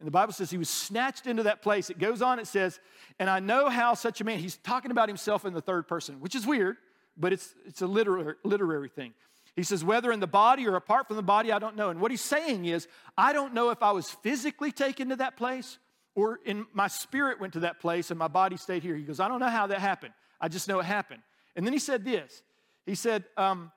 [0.00, 1.90] And the Bible says he was snatched into that place.
[1.90, 2.80] It goes on, it says,
[3.18, 6.20] and I know how such a man, he's talking about himself in the third person,
[6.20, 6.78] which is weird,
[7.18, 9.12] but it's, it's a literary, literary thing.
[9.54, 11.90] He says, whether in the body or apart from the body, I don't know.
[11.90, 12.88] And what he's saying is,
[13.18, 15.78] I don't know if I was physically taken to that place
[16.14, 18.96] or in my spirit went to that place and my body stayed here.
[18.96, 20.14] He goes, I don't know how that happened.
[20.40, 21.22] I just know it happened.
[21.54, 22.42] And then he said this
[22.86, 23.70] He said, um,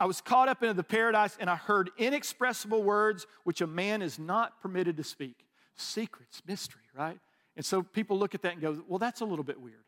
[0.00, 4.00] I was caught up into the paradise and I heard inexpressible words which a man
[4.00, 5.44] is not permitted to speak.
[5.74, 7.18] Secrets, mystery, right?
[7.56, 9.82] And so people look at that and go, well, that's a little bit weird.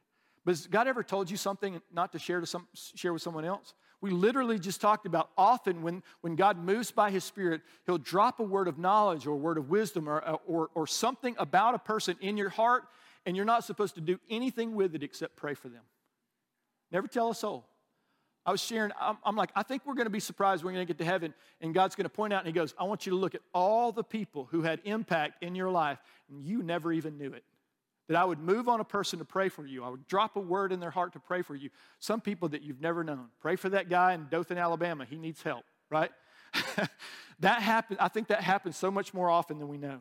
[0.45, 3.45] But has God ever told you something not to share, to some, share with someone
[3.45, 3.75] else?
[4.01, 8.41] We literally just talked about often when, when God moves by his spirit, he'll drop
[8.41, 11.75] a word of knowledge or a word of wisdom or, uh, or, or something about
[11.75, 12.85] a person in your heart,
[13.27, 15.83] and you're not supposed to do anything with it except pray for them.
[16.91, 17.67] Never tell a soul.
[18.47, 20.87] I was sharing, I'm, I'm like, I think we're going to be surprised we're going
[20.87, 23.05] to get to heaven, and God's going to point out, and He goes, I want
[23.05, 25.99] you to look at all the people who had impact in your life,
[26.31, 27.45] and you never even knew it
[28.11, 29.85] that I would move on a person to pray for you.
[29.85, 31.71] I would drop a word in their heart to pray for you.
[32.01, 33.27] Some people that you've never known.
[33.39, 35.07] Pray for that guy in Dothan, Alabama.
[35.09, 36.11] He needs help, right?
[37.39, 40.01] that happened, I think that happens so much more often than we know.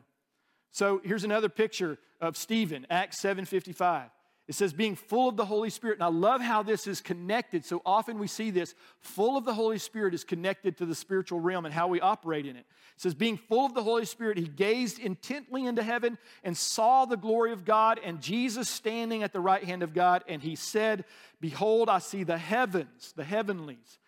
[0.72, 4.10] So here's another picture of Stephen, Acts 7:55.
[4.50, 5.98] It says being full of the Holy Spirit.
[5.98, 7.64] And I love how this is connected.
[7.64, 11.38] So often we see this full of the Holy Spirit is connected to the spiritual
[11.38, 12.66] realm and how we operate in it.
[12.66, 12.66] It
[12.96, 17.16] says being full of the Holy Spirit, he gazed intently into heaven and saw the
[17.16, 21.04] glory of God and Jesus standing at the right hand of God and he said,
[21.40, 24.00] "Behold, I see the heavens, the heavenlies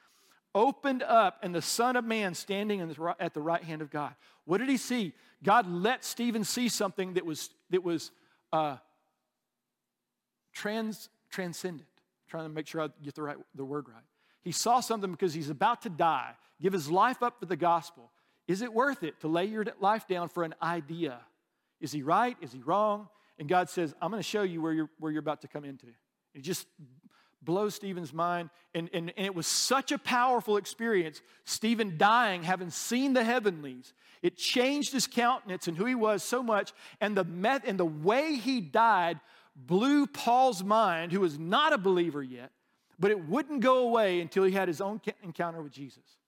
[0.57, 4.13] opened up and the Son of Man standing at the right hand of God.
[4.45, 5.13] What did he see?
[5.45, 8.11] God let Stephen see something that was, that was
[8.53, 8.79] uh,
[10.53, 11.89] trans, transcendent.
[11.97, 14.05] I'm trying to make sure I get the, right, the word right.
[14.43, 18.11] He saw something because he's about to die, give his life up for the gospel.
[18.49, 21.21] Is it worth it to lay your life down for an idea?
[21.81, 22.37] Is he right?
[22.41, 23.09] Is he wrong?
[23.39, 25.65] And God says, I'm going to show you where you're, where you're about to come
[25.65, 25.87] into.
[26.35, 26.67] It just
[27.41, 28.51] blows Stephen's mind.
[28.75, 31.21] And, and, and it was such a powerful experience.
[31.45, 36.43] Stephen dying, having seen the heavenlies, it changed his countenance and who he was so
[36.43, 36.73] much.
[37.01, 39.19] And the, met, and the way he died
[39.55, 42.51] blew Paul's mind, who was not a believer yet,
[42.99, 46.19] but it wouldn't go away until he had his own encounter with Jesus.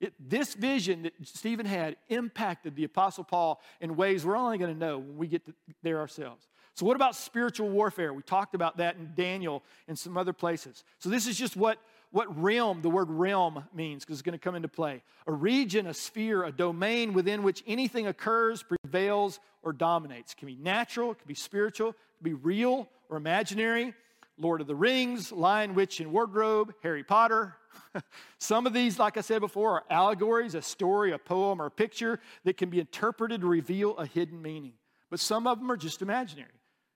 [0.00, 4.72] It, this vision that Stephen had impacted the Apostle Paul in ways we're only going
[4.72, 5.42] to know when we get
[5.82, 6.48] there ourselves.
[6.74, 8.12] So, what about spiritual warfare?
[8.12, 10.82] We talked about that in Daniel and some other places.
[10.98, 11.78] So, this is just what,
[12.12, 15.02] what realm, the word realm means, because it's going to come into play.
[15.26, 20.32] A region, a sphere, a domain within which anything occurs, prevails, or dominates.
[20.32, 23.94] It can be natural, it can be spiritual, it can be real or imaginary.
[24.38, 27.54] Lord of the Rings, Lion, Witch, and Wardrobe, Harry Potter.
[28.38, 31.70] Some of these, like I said before, are allegories, a story, a poem, or a
[31.70, 34.72] picture that can be interpreted to reveal a hidden meaning.
[35.10, 36.48] But some of them are just imaginary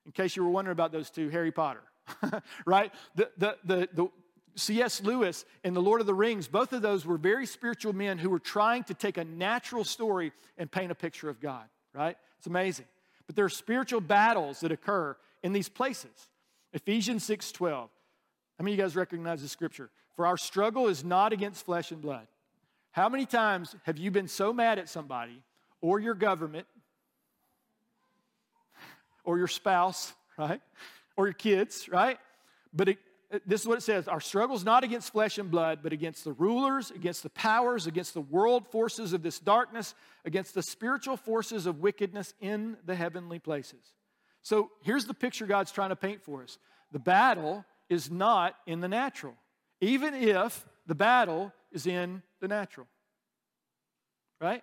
[0.06, 1.82] in case you were wondering about those two, Harry Potter,
[2.64, 2.92] right?
[3.16, 4.08] The, the, the, the
[4.56, 5.02] C.S.
[5.02, 8.30] Lewis and The Lord of the Rings, both of those were very spiritual men who
[8.30, 11.64] were trying to take a natural story and paint a picture of God,
[11.94, 12.16] right?
[12.38, 12.86] It's amazing.
[13.26, 16.28] But there are spiritual battles that occur in these places.
[16.72, 17.90] Ephesians 6:12.
[18.58, 19.90] How many of you guys recognize the scripture?
[20.14, 22.26] For our struggle is not against flesh and blood.
[22.92, 25.42] How many times have you been so mad at somebody
[25.82, 26.66] or your government
[29.22, 30.62] or your spouse, right?
[31.16, 32.18] Or your kids, right?
[32.72, 32.98] But it,
[33.44, 36.24] this is what it says Our struggle is not against flesh and blood, but against
[36.24, 39.94] the rulers, against the powers, against the world forces of this darkness,
[40.24, 43.92] against the spiritual forces of wickedness in the heavenly places.
[44.42, 46.58] So here's the picture God's trying to paint for us
[46.92, 49.34] the battle is not in the natural,
[49.80, 52.86] even if the battle is in the natural.
[54.40, 54.62] Right?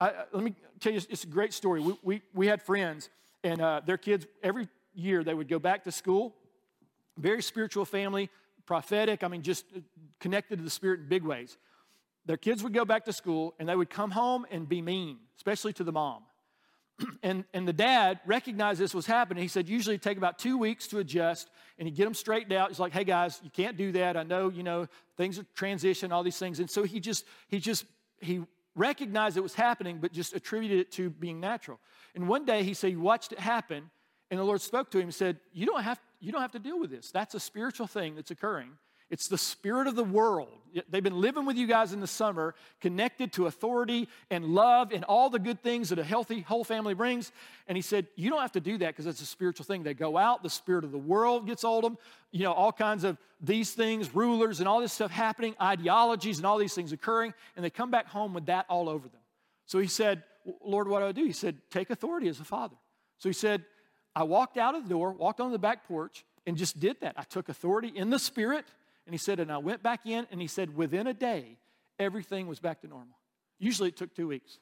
[0.00, 1.80] I, let me tell you, it's a great story.
[1.80, 3.08] We, we, we had friends
[3.42, 6.34] and uh, their kids, every year, they would go back to school.
[7.18, 8.30] Very spiritual family,
[8.64, 9.66] prophetic, I mean, just
[10.20, 11.56] connected to the Spirit in big ways.
[12.26, 15.18] Their kids would go back to school and they would come home and be mean,
[15.36, 16.22] especially to the mom.
[17.22, 19.42] and, and the dad recognized this was happening.
[19.42, 22.68] He said, usually take about two weeks to adjust, and he'd get them straightened out.
[22.68, 24.16] He's like, hey guys, you can't do that.
[24.16, 24.86] I know, you know,
[25.16, 26.60] things are transition, all these things.
[26.60, 27.84] And so he just, he just,
[28.20, 28.42] he
[28.74, 31.78] recognized it was happening, but just attributed it to being natural.
[32.14, 33.90] And one day he said he watched it happen,
[34.30, 36.58] and the Lord spoke to him and said, You don't have, you don't have to
[36.58, 37.10] deal with this.
[37.10, 38.70] That's a spiritual thing that's occurring.
[39.10, 40.48] It's the spirit of the world.
[40.90, 45.02] They've been living with you guys in the summer, connected to authority and love and
[45.04, 47.32] all the good things that a healthy whole family brings.
[47.68, 49.82] And he said, You don't have to do that because it's a spiritual thing.
[49.82, 51.98] They go out, the spirit of the world gets hold of them,
[52.32, 56.46] you know, all kinds of these things, rulers and all this stuff happening, ideologies and
[56.46, 59.20] all these things occurring, and they come back home with that all over them.
[59.64, 60.22] So he said,
[60.62, 61.24] Lord, what do I do?
[61.24, 62.76] He said, Take authority as a father.
[63.16, 63.64] So he said,
[64.18, 67.14] I walked out of the door, walked on the back porch, and just did that.
[67.16, 68.64] I took authority in the spirit
[69.06, 71.56] and he said, and I went back in, and he said, within a day,
[72.00, 73.16] everything was back to normal.
[73.60, 74.58] Usually it took two weeks.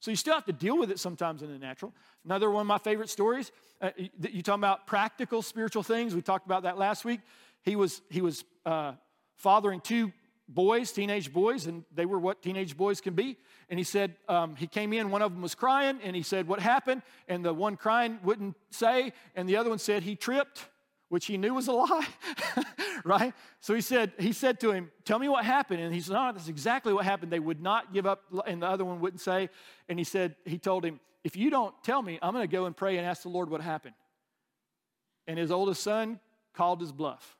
[0.00, 1.92] So you still have to deal with it sometimes in the natural.
[2.24, 6.14] Another one of my favorite stories, uh, you talking about practical spiritual things.
[6.14, 7.20] We talked about that last week.
[7.62, 8.94] He was, he was uh,
[9.36, 10.10] fathering two
[10.48, 13.38] boys, teenage boys, and they were what teenage boys can be.
[13.70, 16.46] And he said, um, he came in, one of them was crying, and he said,
[16.46, 17.02] What happened?
[17.28, 20.66] And the one crying wouldn't say, and the other one said, He tripped
[21.08, 22.06] which he knew was a lie,
[23.04, 23.32] right?
[23.60, 25.80] So he said, he said to him, Tell me what happened.
[25.80, 27.30] And he said, No, that's exactly what happened.
[27.30, 29.48] They would not give up, and the other one wouldn't say.
[29.88, 32.66] And he said, He told him, If you don't tell me, I'm going to go
[32.66, 33.94] and pray and ask the Lord what happened.
[35.26, 36.20] And his oldest son
[36.52, 37.36] called his bluff.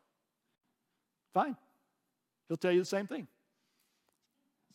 [1.32, 1.56] Fine.
[2.48, 3.26] He'll tell you the same thing.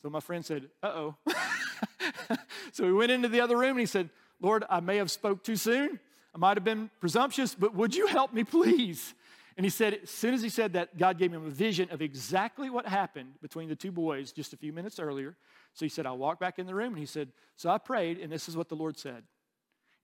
[0.01, 1.15] So my friend said, Uh oh.
[2.71, 4.09] so he went into the other room and he said,
[4.41, 5.99] Lord, I may have spoke too soon.
[6.33, 9.13] I might have been presumptuous, but would you help me, please?
[9.57, 12.01] And he said, as soon as he said that, God gave him a vision of
[12.01, 15.35] exactly what happened between the two boys just a few minutes earlier.
[15.73, 18.19] So he said, I walked back in the room and he said, So I prayed,
[18.19, 19.15] and this is what the Lord said.
[19.15, 19.25] And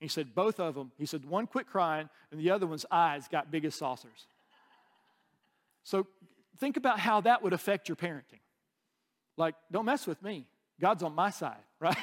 [0.01, 3.29] he said, Both of them, he said, one quit crying, and the other one's eyes
[3.29, 4.27] got big as saucers.
[5.83, 6.07] So
[6.59, 8.41] think about how that would affect your parenting.
[9.37, 10.47] Like, don't mess with me.
[10.79, 11.97] God's on my side, right?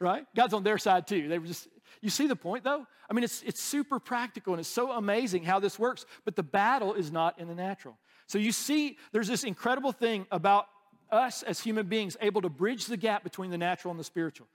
[0.00, 0.24] right?
[0.34, 1.28] God's on their side too.
[1.28, 1.68] They were just,
[2.00, 2.86] you see the point though?
[3.10, 6.42] I mean, it's, it's super practical and it's so amazing how this works, but the
[6.42, 7.98] battle is not in the natural.
[8.26, 10.66] So you see, there's this incredible thing about
[11.10, 14.46] us as human beings able to bridge the gap between the natural and the spiritual.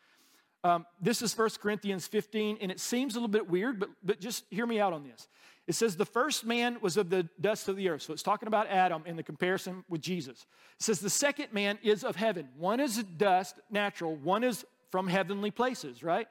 [0.64, 4.20] Um, this is 1 Corinthians 15, and it seems a little bit weird, but, but
[4.22, 5.28] just hear me out on this.
[5.66, 8.02] It says the first man was of the dust of the earth.
[8.02, 10.46] So it's talking about Adam in the comparison with Jesus.
[10.78, 12.50] It says the second man is of heaven.
[12.58, 16.28] One is dust, natural, one is from heavenly places, right?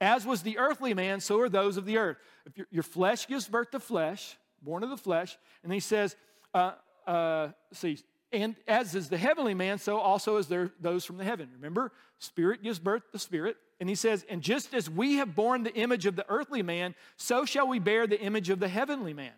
[0.00, 2.16] As was the earthly man, so are those of the earth.
[2.46, 6.16] If your, your flesh gives birth to flesh, born of the flesh, and he says,
[6.54, 6.72] uh,
[7.06, 7.98] uh, see,
[8.32, 11.48] and as is the heavenly man, so also is there those from the heaven.
[11.54, 13.56] Remember, spirit gives birth to spirit.
[13.80, 16.94] And he says, And just as we have borne the image of the earthly man,
[17.16, 19.32] so shall we bear the image of the heavenly man.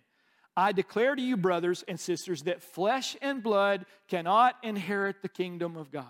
[0.57, 5.77] I declare to you, brothers and sisters, that flesh and blood cannot inherit the kingdom
[5.77, 6.05] of God.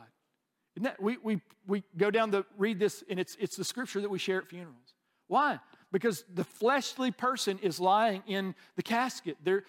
[0.77, 4.01] Isn't that, we, we, we go down to read this, and it's, it's the scripture
[4.01, 4.94] that we share at funerals.
[5.28, 5.61] Why?
[5.93, 9.36] Because the fleshly person is lying in the casket.
[9.43, 9.62] There,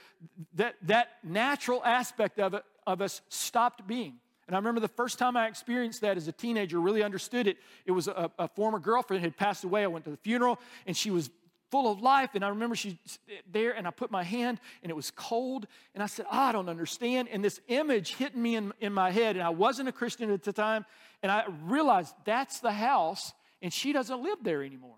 [0.56, 4.16] that, that natural aspect of, it, of us stopped being.
[4.48, 7.58] And I remember the first time I experienced that as a teenager, really understood it.
[7.86, 9.84] It was a, a former girlfriend had passed away.
[9.84, 11.32] I went to the funeral, and she was
[11.72, 12.36] full of life.
[12.36, 13.00] And I remember she
[13.52, 15.66] there, and I put my hand, and it was cold.
[15.96, 17.28] And I said, oh, I don't understand.
[17.32, 19.36] And this image hit me in, in my head.
[19.36, 20.86] And I wasn't a Christian at the time.
[21.24, 23.34] And I realized that's the house,
[23.64, 24.98] and she doesn't live there anymore.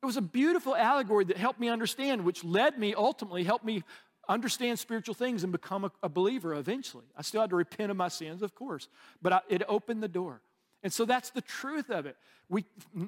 [0.00, 3.82] It was a beautiful allegory that helped me understand, which led me ultimately, helped me
[4.28, 7.04] understand spiritual things and become a, a, believer eventually.
[7.16, 8.88] I still had to repent of my sins, of course,
[9.22, 10.40] but I, it opened the door.
[10.82, 12.16] And so that's the truth of it.
[12.48, 12.64] We,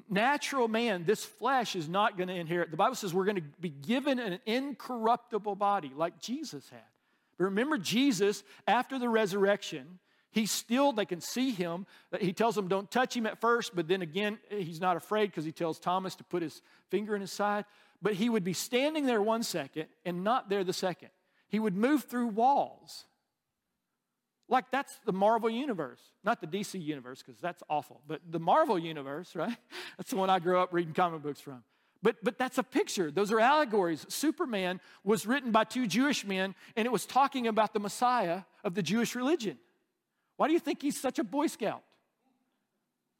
[0.09, 2.71] natural man, this flesh is not going to inherit.
[2.71, 6.81] The Bible says we're going to be given an incorruptible body like Jesus had.
[7.37, 9.99] But remember, Jesus, after the resurrection,
[10.31, 11.85] he still, they can see him.
[12.19, 15.45] He tells them, don't touch him at first, but then again, he's not afraid because
[15.45, 17.65] he tells Thomas to put his finger in his side
[18.01, 21.09] but he would be standing there one second and not there the second.
[21.47, 23.05] He would move through walls.
[24.47, 28.79] Like that's the Marvel universe, not the DC universe, because that's awful, but the Marvel
[28.79, 29.55] universe, right?
[29.97, 31.63] That's the one I grew up reading comic books from.
[32.01, 33.11] But, but that's a picture.
[33.11, 34.05] Those are allegories.
[34.07, 38.73] Superman was written by two Jewish men, and it was talking about the Messiah of
[38.73, 39.57] the Jewish religion.
[40.37, 41.83] Why do you think he's such a Boy Scout?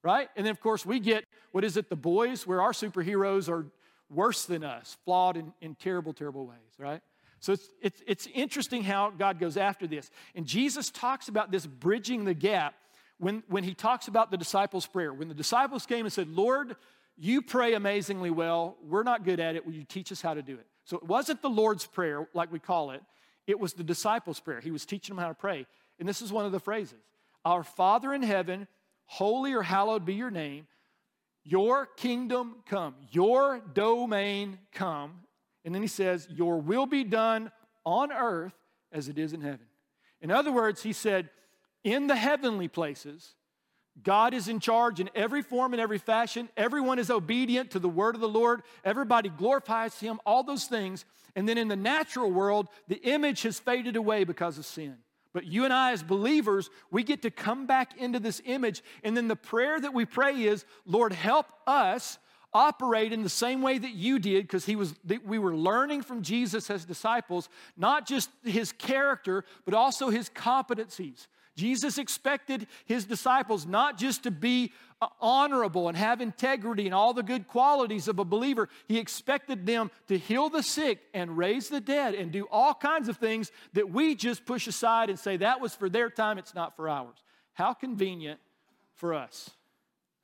[0.02, 0.30] Right?
[0.38, 3.66] And then, of course, we get what is it, the boys, where our superheroes are
[4.10, 7.02] worse than us, flawed in, in terrible, terrible ways, right?
[7.40, 10.12] So it's, it's, it's interesting how God goes after this.
[10.36, 12.74] And Jesus talks about this bridging the gap
[13.18, 15.14] when, when he talks about the disciples' prayer.
[15.14, 16.76] When the disciples came and said, Lord,
[17.18, 18.78] you pray amazingly well.
[18.84, 19.66] We're not good at it.
[19.66, 20.66] Will you teach us how to do it?
[20.86, 23.02] So it wasn't the Lord's Prayer, like we call it,
[23.46, 24.60] it was the disciples' prayer.
[24.60, 25.66] He was teaching them how to pray.
[26.00, 27.00] And this is one of the phrases
[27.46, 28.68] Our Father in heaven,
[29.06, 30.68] holy or hallowed be your name.
[31.50, 35.22] Your kingdom come, your domain come.
[35.66, 37.52] And then he says, Your will be done
[37.84, 38.54] on earth
[38.92, 39.66] as it is in heaven.
[40.22, 41.32] In other words, he said,
[41.84, 43.34] In the heavenly places,
[44.04, 46.50] God is in charge in every form and every fashion.
[46.56, 48.62] Everyone is obedient to the word of the Lord.
[48.86, 51.04] Everybody glorifies him, all those things.
[51.36, 54.98] And then in the natural world, the image has faded away because of sin.
[55.34, 58.84] But you and I, as believers, we get to come back into this image.
[59.04, 62.18] And then the prayer that we pray is, Lord, help us
[62.52, 66.24] operate in the same way that you did, because he was we were learning from
[66.24, 67.48] Jesus as disciples,
[67.78, 71.28] not just his character, but also his competencies.
[71.60, 74.72] Jesus expected his disciples not just to be
[75.02, 78.70] uh, honorable and have integrity and all the good qualities of a believer.
[78.88, 83.10] He expected them to heal the sick and raise the dead and do all kinds
[83.10, 86.56] of things that we just push aside and say that was for their time, it's
[86.56, 87.18] not for ours.
[87.54, 88.40] How convenient
[88.96, 89.50] for us,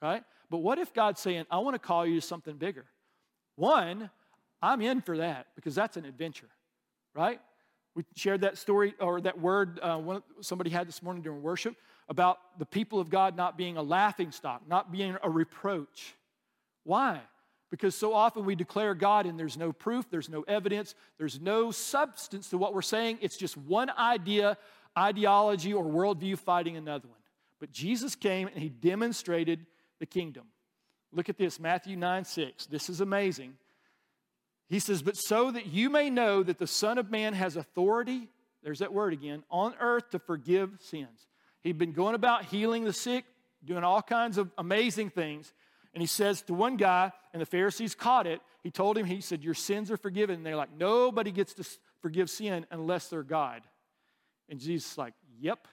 [0.02, 0.24] right?
[0.50, 2.86] But what if God's saying, I want to call you to something bigger?
[3.58, 4.10] One,
[4.62, 6.50] I'm in for that because that's an adventure,
[7.14, 7.42] right?
[7.96, 11.76] We shared that story or that word uh, one, somebody had this morning during worship
[12.10, 16.14] about the people of God not being a laughing stock, not being a reproach.
[16.84, 17.22] Why?
[17.72, 21.72] Because so often we declare God and there's no proof, there's no evidence, there's no
[21.72, 23.20] substance to what we're saying.
[23.22, 24.58] It's just one idea,
[24.98, 27.20] ideology, or worldview fighting another one.
[27.60, 29.66] But Jesus came and he demonstrated
[30.00, 30.44] the kingdom.
[31.12, 32.66] Look at this Matthew 9 6.
[32.68, 33.54] This is amazing.
[34.68, 38.30] He says, But so that you may know that the Son of Man has authority,
[38.64, 41.28] there's that word again, on earth to forgive sins.
[41.62, 43.26] He'd been going about healing the sick,
[43.64, 45.54] doing all kinds of amazing things.
[45.94, 48.42] And he says to one guy, and the Pharisees caught it.
[48.64, 50.38] He told him, He said, Your sins are forgiven.
[50.38, 51.68] And they're like, Nobody gets to
[52.02, 53.62] forgive sin unless they're God.
[54.50, 55.68] And Jesus is like, Yep.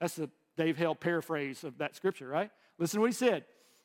[0.00, 2.50] That's the Dave Hale paraphrase of that scripture, right?
[2.78, 3.44] Listen to what he said.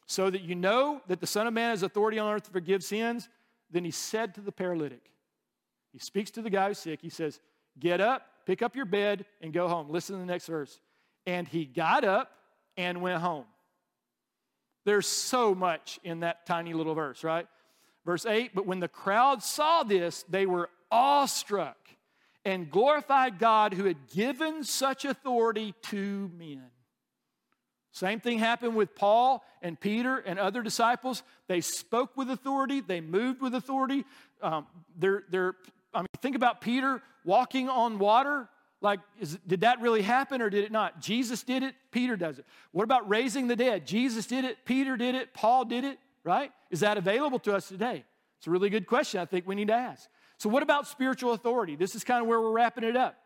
[0.10, 2.84] So that you know that the Son of Man has authority on earth to forgive
[2.84, 3.30] sins,
[3.70, 5.12] then he said to the paralytic,
[5.92, 7.00] he speaks to the guy who's sick.
[7.00, 7.40] He says,
[7.80, 9.88] Get up, pick up your bed, and go home.
[9.92, 10.80] Listen to the next verse.
[11.28, 12.32] And he got up
[12.76, 13.46] and went home.
[14.84, 17.48] There's so much in that tiny little verse, right?
[18.04, 21.78] Verse 8 But when the crowd saw this, they were awestruck
[22.44, 26.72] and glorified God who had given such authority to men.
[27.92, 31.24] Same thing happened with Paul and Peter and other disciples.
[31.48, 34.06] They spoke with authority, they moved with authority.
[34.42, 34.68] Um,
[34.98, 35.56] they're, they're,
[35.94, 38.48] I mean, think about Peter walking on water.
[38.82, 41.02] Like, is, did that really happen or did it not?
[41.02, 42.46] Jesus did it, Peter does it.
[42.72, 43.86] What about raising the dead?
[43.86, 46.52] Jesus did it, Peter did it, Paul did it, right?
[46.70, 48.06] Is that available to us today?
[48.38, 50.08] It's a really good question I think we need to ask.
[50.38, 51.76] So, what about spiritual authority?
[51.76, 53.19] This is kind of where we're wrapping it up.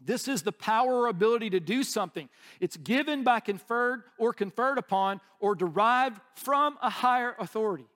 [0.00, 2.28] This is the power or ability to do something.
[2.60, 7.86] It's given by conferred or conferred upon or derived from a higher authority.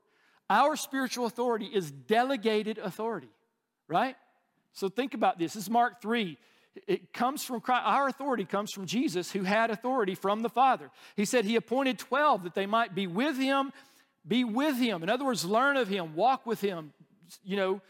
[0.51, 3.31] Our spiritual authority is delegated authority,
[3.89, 4.17] right?
[4.73, 5.55] So think about this.
[5.55, 6.37] This is Mark 3.
[6.87, 7.83] It comes from Christ.
[7.85, 10.91] Our authority comes from Jesus, who had authority from the Father.
[11.17, 13.73] He said he appointed 12 that they might be with him,
[14.27, 15.03] be with him.
[15.03, 16.93] In other words, learn of him, walk with him,
[17.45, 17.81] you know,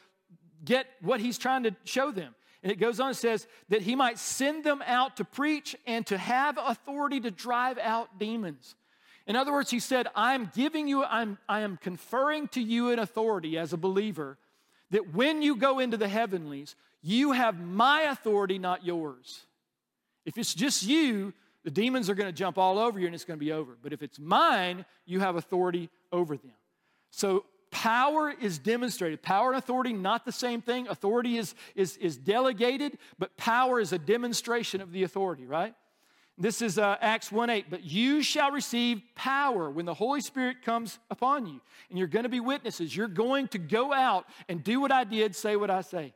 [0.65, 2.35] get what he's trying to show them.
[2.63, 6.07] And it goes on and says that he might send them out to preach and
[6.07, 8.77] to have authority to drive out demons.
[9.27, 12.99] In other words, he said, I'm giving you, I'm, I am conferring to you an
[12.99, 14.39] authority as a believer
[14.91, 19.47] that when you go into the heavenlies, you have my authority, not yours.
[20.25, 21.33] If it's just you,
[21.65, 23.77] the demons are going to jump all over you and it's going to be over.
[23.81, 26.53] But if it's mine, you have authority over them.
[27.11, 29.23] So Power is demonstrated.
[29.23, 30.87] Power and authority, not the same thing.
[30.89, 35.75] Authority is, is, is delegated, but power is a demonstration of the authority, right?
[36.37, 37.67] This is uh, Acts 1 8.
[37.71, 41.61] But you shall receive power when the Holy Spirit comes upon you.
[41.89, 42.95] And you're going to be witnesses.
[42.95, 46.13] You're going to go out and do what I did, say what I say.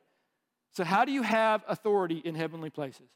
[0.72, 3.08] So, how do you have authority in heavenly places?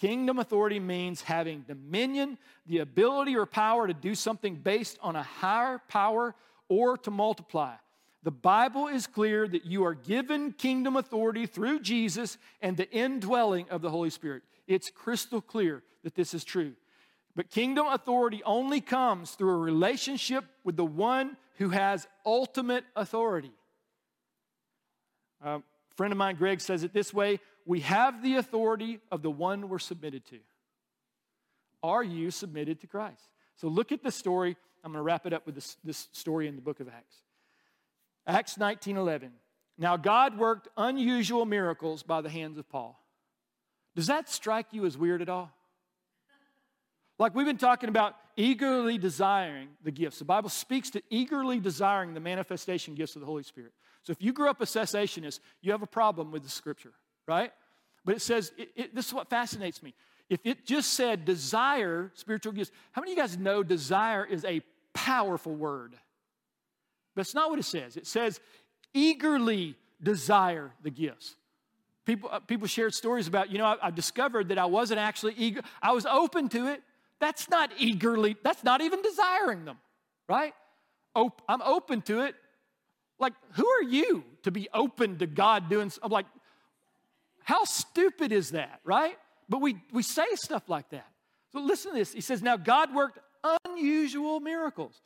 [0.00, 5.22] Kingdom authority means having dominion, the ability or power to do something based on a
[5.22, 6.34] higher power
[6.72, 7.74] or to multiply.
[8.22, 13.68] The Bible is clear that you are given kingdom authority through Jesus and the indwelling
[13.68, 14.42] of the Holy Spirit.
[14.66, 16.72] It's crystal clear that this is true.
[17.36, 23.52] But kingdom authority only comes through a relationship with the one who has ultimate authority.
[25.42, 25.60] a
[25.94, 29.68] friend of mine, Greg, says it this way We have the authority of the one
[29.68, 30.38] we're submitted to.
[31.82, 33.28] Are you submitted to Christ?
[33.56, 36.48] So look at the story I'm going to wrap it up with this, this story
[36.48, 37.16] in the book of Acts.
[38.26, 39.32] Acts 19 11.
[39.78, 42.98] Now, God worked unusual miracles by the hands of Paul.
[43.94, 45.50] Does that strike you as weird at all?
[47.18, 50.18] Like we've been talking about eagerly desiring the gifts.
[50.18, 53.72] The Bible speaks to eagerly desiring the manifestation gifts of the Holy Spirit.
[54.02, 56.92] So if you grew up a cessationist, you have a problem with the scripture,
[57.28, 57.52] right?
[58.04, 59.94] But it says, it, it, this is what fascinates me.
[60.28, 64.44] If it just said desire spiritual gifts, how many of you guys know desire is
[64.44, 64.62] a
[64.94, 65.94] powerful word.
[67.14, 67.96] That's not what it says.
[67.96, 68.40] It says,
[68.94, 71.36] eagerly desire the gifts.
[72.04, 75.34] People, uh, people shared stories about, you know, I, I discovered that I wasn't actually
[75.36, 75.60] eager.
[75.80, 76.82] I was open to it.
[77.20, 79.78] That's not eagerly, that's not even desiring them,
[80.28, 80.54] right?
[81.14, 82.34] Op- I'm open to it.
[83.20, 85.92] Like, who are you to be open to God doing?
[86.02, 86.26] I'm like,
[87.44, 89.16] how stupid is that, right?
[89.48, 91.06] But we, we say stuff like that.
[91.52, 92.12] So listen to this.
[92.12, 93.18] He says, Now God worked
[93.66, 95.00] unusual miracles.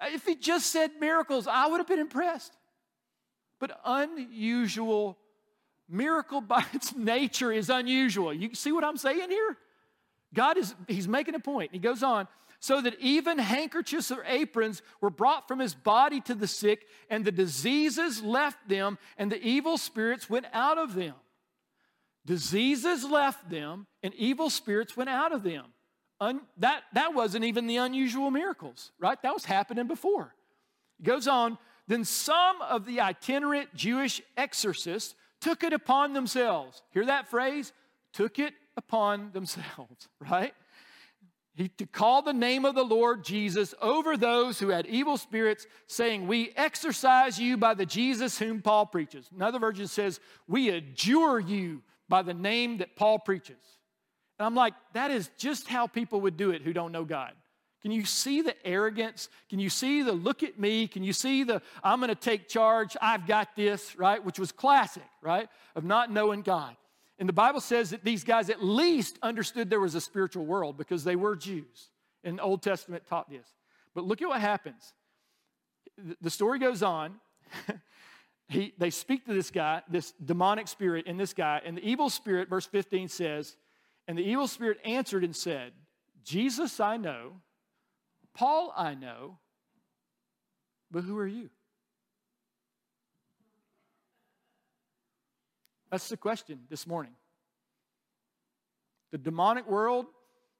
[0.00, 2.52] If he just said miracles, I would have been impressed.
[3.58, 5.18] But unusual
[5.88, 8.32] miracle by its nature is unusual.
[8.32, 9.56] You see what I'm saying here?
[10.32, 11.70] God is he's making a point.
[11.72, 12.26] He goes on,
[12.58, 17.24] so that even handkerchiefs or aprons were brought from his body to the sick, and
[17.24, 21.14] the diseases left them, and the evil spirits went out of them.
[22.26, 25.66] Diseases left them, and evil spirits went out of them.
[26.24, 29.20] Un, that, that wasn't even the unusual miracles, right?
[29.22, 30.34] That was happening before.
[30.98, 36.82] It goes on, then some of the itinerant Jewish exorcists took it upon themselves.
[36.90, 37.72] Hear that phrase?
[38.12, 40.54] Took it upon themselves, right?
[41.54, 45.66] he, to call the name of the Lord Jesus over those who had evil spirits,
[45.86, 49.28] saying, We exorcise you by the Jesus whom Paul preaches.
[49.34, 53.73] Another version says, We adjure you by the name that Paul preaches.
[54.38, 57.32] And I'm like, that is just how people would do it who don't know God.
[57.82, 59.28] Can you see the arrogance?
[59.50, 60.88] Can you see the look at me?
[60.88, 64.24] Can you see the I'm going to take charge, I've got this, right?
[64.24, 65.48] Which was classic, right?
[65.76, 66.76] Of not knowing God.
[67.18, 70.78] And the Bible says that these guys at least understood there was a spiritual world
[70.78, 71.90] because they were Jews.
[72.24, 73.46] And the Old Testament taught this.
[73.94, 74.94] But look at what happens.
[76.20, 77.16] The story goes on.
[78.48, 82.10] he, they speak to this guy, this demonic spirit in this guy, and the evil
[82.10, 83.56] spirit, verse 15 says,
[84.06, 85.72] And the evil spirit answered and said,
[86.24, 87.40] Jesus I know,
[88.34, 89.38] Paul I know,
[90.90, 91.50] but who are you?
[95.90, 97.12] That's the question this morning.
[99.12, 100.06] The demonic world,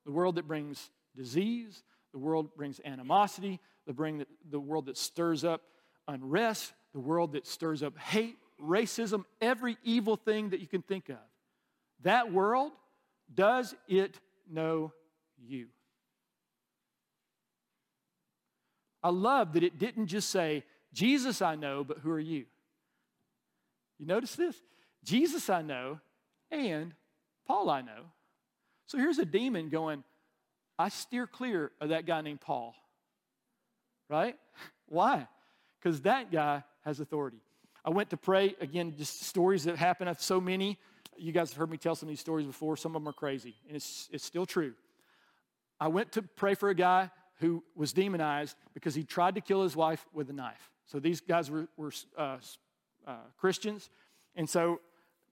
[0.06, 5.44] the world that brings disease, the world brings animosity, the, bring, the world that stirs
[5.44, 5.62] up
[6.06, 11.08] unrest, the world that stirs up hate, racism, every evil thing that you can think
[11.08, 11.18] of.
[12.02, 12.72] That world,
[13.32, 14.18] does it
[14.50, 14.92] know
[15.38, 15.68] you?
[19.02, 22.46] I love that it didn't just say, Jesus I know, but who are you?
[23.98, 24.56] You notice this?
[25.04, 26.00] Jesus I know,
[26.50, 26.94] and
[27.46, 28.06] Paul I know.
[28.86, 30.04] So here's a demon going,
[30.78, 32.74] I steer clear of that guy named Paul.
[34.08, 34.36] Right?
[34.88, 35.28] Why?
[35.80, 37.38] Because that guy has authority.
[37.84, 40.08] I went to pray, again, just stories that happen.
[40.08, 40.78] I've so many.
[41.18, 42.76] You guys have heard me tell some of these stories before.
[42.76, 44.74] Some of them are crazy, and it's, it's still true.
[45.80, 47.10] I went to pray for a guy
[47.40, 50.70] who was demonized because he tried to kill his wife with a knife.
[50.86, 52.38] So these guys were, were uh,
[53.06, 53.90] uh, Christians.
[54.36, 54.80] And so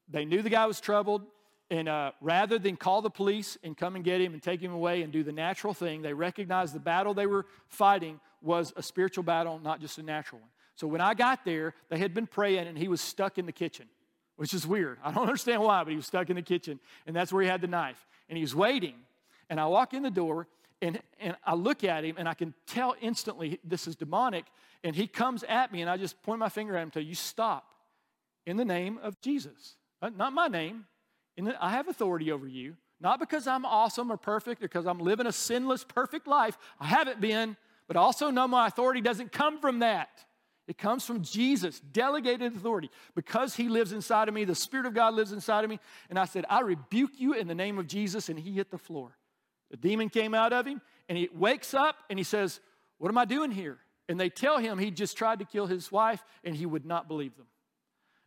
[0.08, 1.22] they knew the guy was troubled,
[1.70, 4.72] and uh, rather than call the police and come and get him and take him
[4.72, 8.82] away and do the natural thing, they recognized the battle they were fighting was a
[8.82, 10.50] spiritual battle, not just a natural one.
[10.74, 13.52] So when I got there, they had been praying, and he was stuck in the
[13.52, 13.86] kitchen,
[14.42, 14.98] which is weird.
[15.04, 17.48] I don't understand why, but he was stuck in the kitchen, and that's where he
[17.48, 18.08] had the knife.
[18.28, 18.96] And he was waiting,
[19.48, 20.48] and I walk in the door,
[20.80, 24.46] and, and I look at him, and I can tell instantly this is demonic.
[24.82, 27.04] And he comes at me, and I just point my finger at him and tell
[27.04, 27.72] you, stop
[28.44, 29.76] in the name of Jesus.
[30.02, 30.86] Uh, not my name.
[31.38, 34.98] And I have authority over you, not because I'm awesome or perfect or because I'm
[34.98, 36.58] living a sinless, perfect life.
[36.80, 37.56] I haven't been,
[37.86, 40.08] but also know my authority doesn't come from that.
[40.68, 42.90] It comes from Jesus, delegated authority.
[43.14, 45.80] Because he lives inside of me, the Spirit of God lives inside of me.
[46.08, 48.28] And I said, I rebuke you in the name of Jesus.
[48.28, 49.16] And he hit the floor.
[49.72, 52.60] The demon came out of him, and he wakes up and he says,
[52.98, 53.78] What am I doing here?
[54.08, 57.08] And they tell him he just tried to kill his wife, and he would not
[57.08, 57.46] believe them.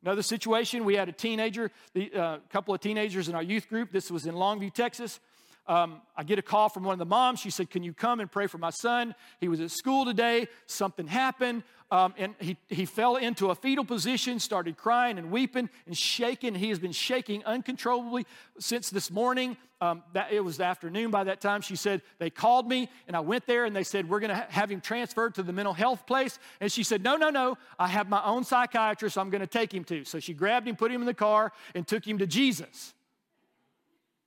[0.02, 3.92] Another situation, we had a teenager, a uh, couple of teenagers in our youth group.
[3.92, 5.20] This was in Longview, Texas.
[5.68, 7.40] Um, I get a call from one of the moms.
[7.40, 9.16] She said, Can you come and pray for my son?
[9.40, 10.48] He was at school today.
[10.68, 11.64] Something happened.
[11.92, 16.56] Um, and he, he fell into a fetal position, started crying and weeping and shaking.
[16.56, 18.26] He has been shaking uncontrollably
[18.60, 19.56] since this morning.
[19.82, 21.62] Um, that, it was afternoon by that time.
[21.62, 24.36] She said, They called me, and I went there, and they said, We're going to
[24.36, 26.40] ha- have him transferred to the mental health place.
[26.60, 27.58] And she said, No, no, no.
[27.78, 30.06] I have my own psychiatrist I'm going to take him to.
[30.06, 32.95] So she grabbed him, put him in the car, and took him to Jesus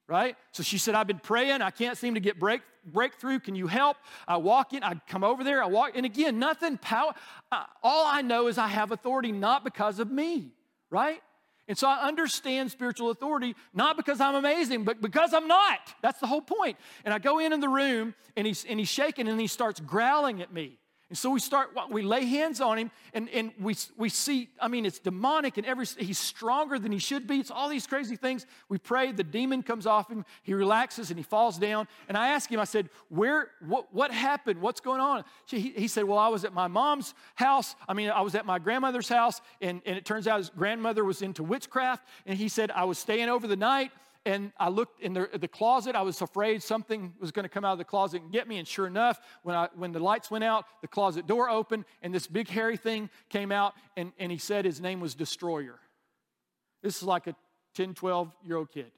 [0.08, 0.36] right?
[0.52, 1.60] So she said, I've been praying.
[1.62, 3.38] I can't seem to get break, breakthrough.
[3.38, 3.98] Can you help?
[4.26, 7.12] I walk in, I come over there, I walk, and again, nothing power.
[7.52, 10.52] Uh, all I know is I have authority not because of me,
[10.90, 11.20] right?
[11.68, 15.80] And so I understand spiritual authority not because I'm amazing, but because I'm not.
[16.00, 16.78] That's the whole point.
[17.04, 19.78] And I go in in the room, and he's, and he's shaking, and he starts
[19.78, 20.78] growling at me.
[21.10, 24.68] And so we start, we lay hands on him, and, and we, we see, I
[24.68, 27.38] mean, it's demonic, and every, he's stronger than he should be.
[27.38, 28.44] It's all these crazy things.
[28.68, 31.88] We pray, the demon comes off him, he relaxes, and he falls down.
[32.08, 34.60] And I asked him, I said, Where, what, what happened?
[34.60, 35.24] What's going on?
[35.46, 37.74] He, he said, Well, I was at my mom's house.
[37.88, 41.04] I mean, I was at my grandmother's house, and, and it turns out his grandmother
[41.04, 42.06] was into witchcraft.
[42.26, 43.92] And he said, I was staying over the night
[44.28, 45.96] and I looked in the, the closet.
[45.96, 48.58] I was afraid something was going to come out of the closet and get me.
[48.58, 52.14] And sure enough, when, I, when the lights went out, the closet door opened, and
[52.14, 55.80] this big hairy thing came out, and, and he said his name was Destroyer.
[56.82, 57.34] This is like a
[57.74, 58.92] 10, 12 year old kid.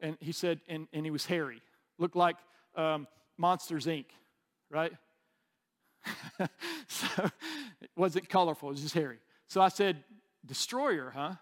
[0.00, 1.60] And he said, and, and he was hairy,
[1.98, 2.36] looked like
[2.74, 4.06] um, Monsters Inc.,
[4.70, 4.92] right?
[6.88, 7.06] so
[7.82, 9.18] it wasn't colorful, it was just hairy.
[9.46, 10.02] So I said,
[10.46, 11.32] Destroyer, huh?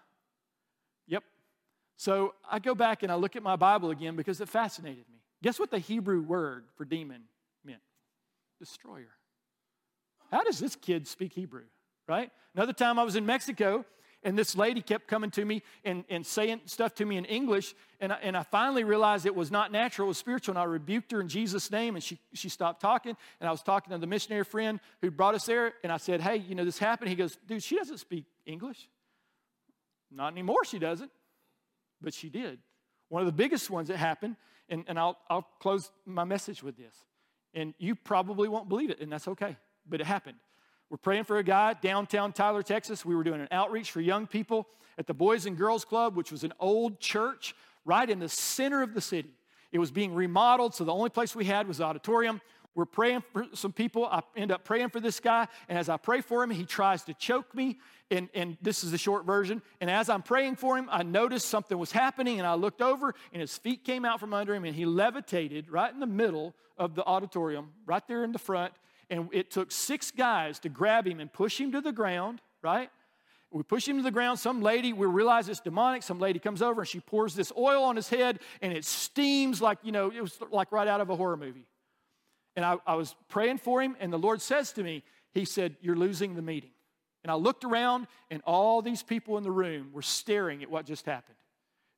[2.03, 5.21] So I go back and I look at my Bible again because it fascinated me.
[5.41, 7.21] Guess what the Hebrew word for demon
[7.63, 7.79] meant?
[8.59, 9.15] Destroyer.
[10.29, 11.63] How does this kid speak Hebrew,
[12.05, 12.29] right?
[12.55, 13.85] Another time I was in Mexico
[14.25, 17.73] And this lady kept coming to me and, and saying stuff to me in English.
[18.01, 20.53] And I, and I finally realized it was not natural, it was spiritual.
[20.53, 21.95] And I rebuked her in Jesus' name.
[21.95, 23.15] And she, she stopped talking.
[23.39, 25.73] And I was talking to the missionary friend who brought us there.
[25.83, 27.11] And I said, Hey, you know, this happened.
[27.11, 28.89] He goes, Dude, she doesn't speak English.
[30.11, 31.09] Not anymore, she doesn't.
[32.03, 32.59] But she did.
[33.09, 34.35] One of the biggest ones that happened,
[34.69, 36.93] and, and I'll, I'll close my message with this.
[37.53, 39.55] And you probably won't believe it, and that's okay.
[39.87, 40.37] But it happened.
[40.89, 43.05] We're praying for a guy downtown Tyler, Texas.
[43.05, 44.67] We were doing an outreach for young people
[44.97, 47.55] at the Boys and Girls Club, which was an old church
[47.85, 49.31] right in the center of the city.
[49.71, 52.41] It was being remodeled, so the only place we had was the auditorium.
[52.75, 54.05] We're praying for some people.
[54.05, 57.03] I end up praying for this guy, and as I pray for him, he tries
[57.03, 57.79] to choke me.
[58.09, 59.61] And, and this is the short version.
[59.79, 63.13] And as I'm praying for him, I noticed something was happening, and I looked over,
[63.31, 66.55] and his feet came out from under him, and he levitated right in the middle
[66.77, 68.73] of the auditorium, right there in the front
[69.09, 72.89] and it took six guys to grab him and push him to the ground, right?
[73.51, 74.39] We push him to the ground.
[74.39, 76.01] Some lady, we realize it's demonic.
[76.01, 79.61] Some lady comes over and she pours this oil on his head and it steams
[79.61, 81.67] like, you know, it was like right out of a horror movie.
[82.55, 85.75] And I, I was praying for him, and the Lord says to me, He said,
[85.81, 86.71] You're losing the meeting.
[87.23, 90.85] And I looked around, and all these people in the room were staring at what
[90.85, 91.37] just happened.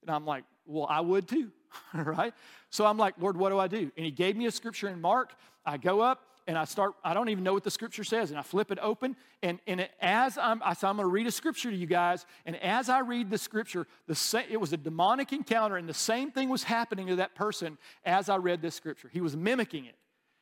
[0.01, 1.51] And I'm like, Well, I would too,
[1.93, 2.33] right?
[2.69, 3.91] So I'm like, Lord, what do I do?
[3.97, 5.33] And He gave me a scripture in Mark.
[5.65, 8.39] I go up, and I start, I don't even know what the scripture says, and
[8.39, 11.31] I flip it open, and, and it, as I'm, I, so I'm gonna read a
[11.31, 14.77] scripture to you guys, and as I read the scripture, the same, it was a
[14.77, 18.75] demonic encounter, and the same thing was happening to that person as I read this
[18.75, 19.09] scripture.
[19.11, 19.95] He was mimicking it.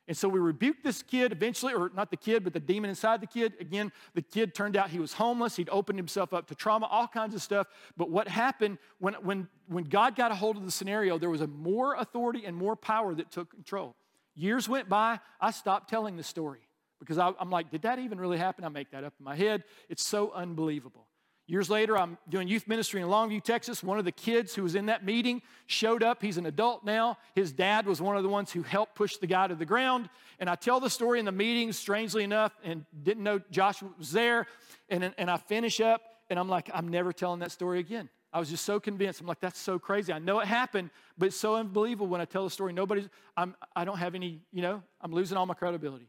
[0.08, 3.22] And so we rebuked this kid eventually, or not the kid, but the demon inside
[3.22, 3.54] the kid.
[3.62, 5.56] Again, the kid turned out he was homeless.
[5.56, 7.68] He'd opened himself up to trauma, all kinds of stuff.
[7.96, 11.40] But what happened when, when, when God got a hold of the scenario, there was
[11.40, 13.96] a more authority and more power that took control.
[14.36, 16.68] Years went by, I stopped telling the story
[17.00, 18.66] because I, am like, did that even really happen?
[18.66, 19.64] I make that up in my head.
[19.90, 21.08] It's so unbelievable.
[21.46, 23.84] Years later, I'm doing youth ministry in Longview, Texas.
[23.84, 26.22] One of the kids who was in that meeting showed up.
[26.22, 27.18] He's an adult now.
[27.36, 30.10] His dad was one of the ones who helped push the guy to the ground.
[30.40, 34.14] And I tell the story in the meeting, strangely enough, and didn't know Josh was
[34.14, 34.48] there.
[34.88, 38.10] And, and I finish up, and I'm like, I'm never telling that story again.
[38.32, 39.20] I was just so convinced.
[39.20, 40.14] I'm like, that's so crazy.
[40.14, 42.72] I know it happened, but it's so unbelievable when I tell the story.
[42.72, 46.08] Nobody's, I'm, I don't have any, you know, I'm losing all my credibility.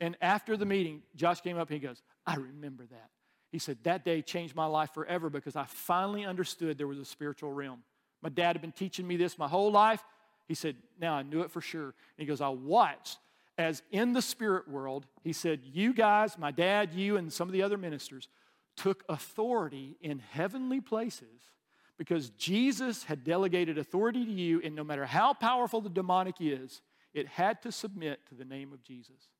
[0.00, 3.10] And after the meeting, Josh came up and he goes, I remember that.
[3.56, 7.06] He said, that day changed my life forever because I finally understood there was a
[7.06, 7.82] spiritual realm.
[8.20, 10.04] My dad had been teaching me this my whole life.
[10.46, 11.86] He said, now I knew it for sure.
[11.86, 13.16] And he goes, I watched
[13.56, 17.54] as in the spirit world, he said, you guys, my dad, you, and some of
[17.54, 18.28] the other ministers,
[18.76, 21.54] took authority in heavenly places
[21.96, 26.82] because Jesus had delegated authority to you, and no matter how powerful the demonic is,
[27.14, 29.30] it had to submit to the name of Jesus.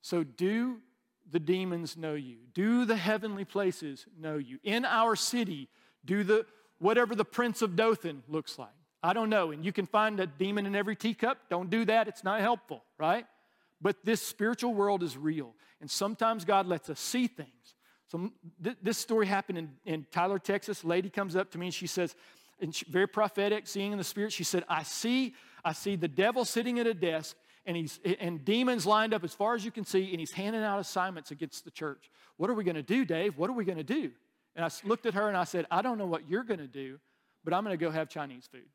[0.00, 0.78] So, do
[1.30, 2.36] the demons know you?
[2.54, 4.58] Do the heavenly places know you?
[4.62, 5.68] In our city,
[6.04, 6.46] do the
[6.78, 8.70] whatever the prince of Dothan looks like.
[9.02, 9.50] I don't know.
[9.50, 11.38] And you can find a demon in every teacup.
[11.48, 12.08] Don't do that.
[12.08, 13.26] It's not helpful, right?
[13.80, 15.54] But this spiritual world is real.
[15.80, 17.74] And sometimes God lets us see things.
[18.08, 18.30] So
[18.62, 20.82] th- this story happened in, in Tyler, Texas.
[20.82, 22.14] A lady comes up to me and she says,
[22.60, 25.34] and she, very prophetic, seeing in the spirit, she said, I see,
[25.64, 29.34] I see the devil sitting at a desk and he's and demons lined up as
[29.34, 32.10] far as you can see, and he's handing out assignments against the church.
[32.36, 33.38] What are we going to do, Dave?
[33.38, 34.10] What are we going to do?
[34.56, 36.66] And I looked at her and I said, I don't know what you're going to
[36.66, 36.98] do,
[37.44, 38.68] but I'm going to go have Chinese food.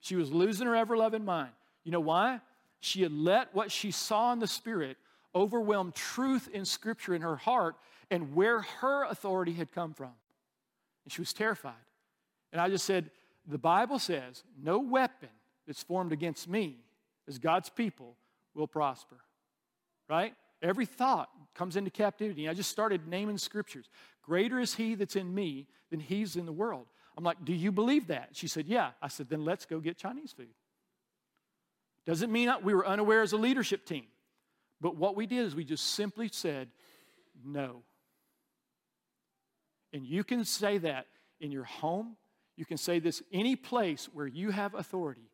[0.00, 1.52] She was losing her ever loving mind.
[1.84, 2.40] You know why?
[2.80, 4.98] She had let what she saw in the spirit
[5.34, 7.76] overwhelm truth in Scripture in her heart
[8.10, 10.12] and where her authority had come from.
[11.04, 11.72] And she was terrified.
[12.52, 13.10] And I just said,
[13.46, 15.30] The Bible says, no weapon
[15.66, 16.78] that's formed against me
[17.28, 18.16] as God's people
[18.54, 19.16] will prosper.
[20.08, 20.34] Right?
[20.62, 22.48] Every thought comes into captivity.
[22.48, 23.88] I just started naming scriptures.
[24.22, 26.86] Greater is he that's in me than he's in the world.
[27.16, 28.30] I'm like, Do you believe that?
[28.32, 28.90] She said, Yeah.
[29.00, 30.48] I said, Then let's go get Chinese food.
[32.06, 34.04] Doesn't mean we were unaware as a leadership team.
[34.80, 36.68] But what we did is we just simply said,
[37.44, 37.82] No.
[39.92, 41.06] And you can say that
[41.40, 42.16] in your home.
[42.56, 45.30] You can say this any place where you have authority.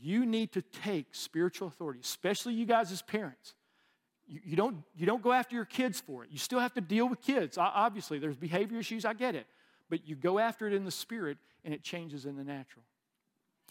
[0.00, 3.54] You need to take spiritual authority, especially you guys as parents.
[4.26, 6.30] You, you, don't, you don't go after your kids for it.
[6.30, 7.58] You still have to deal with kids.
[7.58, 9.46] Obviously, there's behavior issues, I get it.
[9.90, 12.84] But you go after it in the spirit, and it changes in the natural.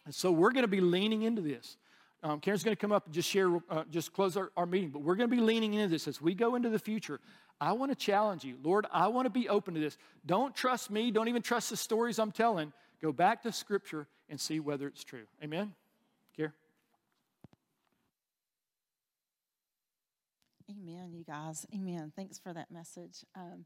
[0.06, 1.78] And so we're going to be leaning into this.
[2.24, 4.90] Um, Karen's going to come up and just share, uh, just close our, our meeting,
[4.90, 7.20] but we're going to be leaning into this as we go into the future.
[7.62, 8.58] I want to challenge you.
[8.64, 9.98] Lord, I want to be open to this.
[10.26, 11.12] Don't trust me.
[11.12, 12.74] Don't even trust the stories I'm telling.
[13.02, 15.26] Go back to Scripture and see whether it's true.
[15.44, 15.74] Amen?
[20.69, 21.65] Amen, you guys.
[21.73, 22.11] Amen.
[22.15, 23.26] Thanks for that message.
[23.35, 23.65] Um,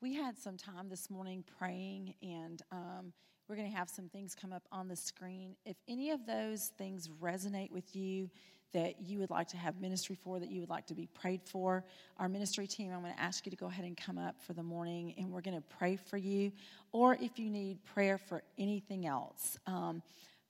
[0.00, 3.12] we had some time this morning praying, and um,
[3.48, 5.54] we're going to have some things come up on the screen.
[5.64, 8.30] If any of those things resonate with you,
[8.72, 11.42] that you would like to have ministry for, that you would like to be prayed
[11.44, 11.84] for,
[12.18, 14.54] our ministry team, I'm going to ask you to go ahead and come up for
[14.54, 16.50] the morning, and we're going to pray for you.
[16.90, 19.56] Or if you need prayer for anything else.
[19.66, 20.02] Um,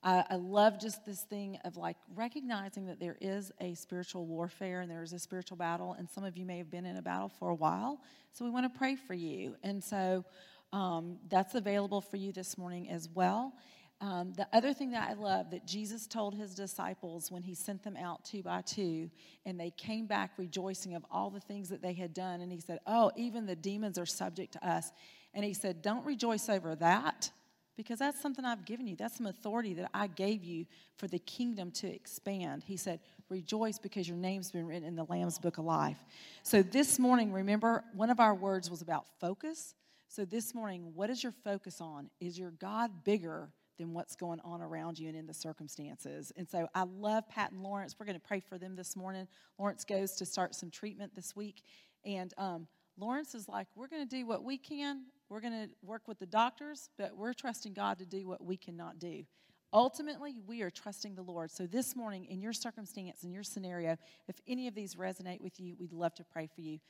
[0.05, 4.91] I, love just this thing of like recognizing that there is a spiritual warfare and
[4.91, 7.29] there is a spiritual battle, and some of you may have been in a battle
[7.29, 8.01] for a while.
[8.33, 9.55] So we want to pray for you.
[9.63, 10.25] And so
[10.73, 13.53] um, that's available for you this morning as well.
[14.01, 17.85] Um, the other thing that I love that Jesus told his disciples when he sent
[17.85, 19.09] them out two by two,
[19.47, 22.41] and they came back rejoicing of all the things that they had done.
[22.41, 24.91] And he said, Oh, even the demons are subject to us.
[25.33, 27.31] And he said, Don't rejoice over that
[27.77, 28.97] because that's something I've given you.
[28.97, 30.67] That's some authority that I gave you
[30.97, 32.63] for the kingdom to expand.
[32.65, 35.97] He said, Rejoice because your name's been written in the Lamb's book of life.
[36.43, 39.75] So this morning, remember, one of our words was about focus.
[40.09, 42.11] So this morning, what is your focus on?
[42.21, 46.31] Is your God bigger than what's going on around you and in the circumstances?
[46.37, 47.97] And so I love Pat and Lawrence.
[47.99, 49.27] We're going to pray for them this morning.
[49.59, 51.63] Lawrence goes to start some treatment this week.
[52.05, 52.67] And um,
[52.99, 55.03] Lawrence is like, We're going to do what we can
[55.33, 58.59] we're going to work with the doctors, but we're trusting God to do what we
[58.59, 59.25] cannot do.
[59.73, 61.51] Ultimately, we are trusting the Lord.
[61.51, 63.97] So, this morning, in your circumstance, in your scenario,
[64.29, 66.81] if any of these resonate with you, we'd love to pray for you.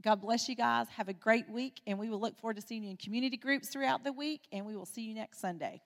[0.00, 0.86] God bless you guys.
[0.90, 3.68] Have a great week, and we will look forward to seeing you in community groups
[3.68, 5.80] throughout the week, and we will see you next Sunday.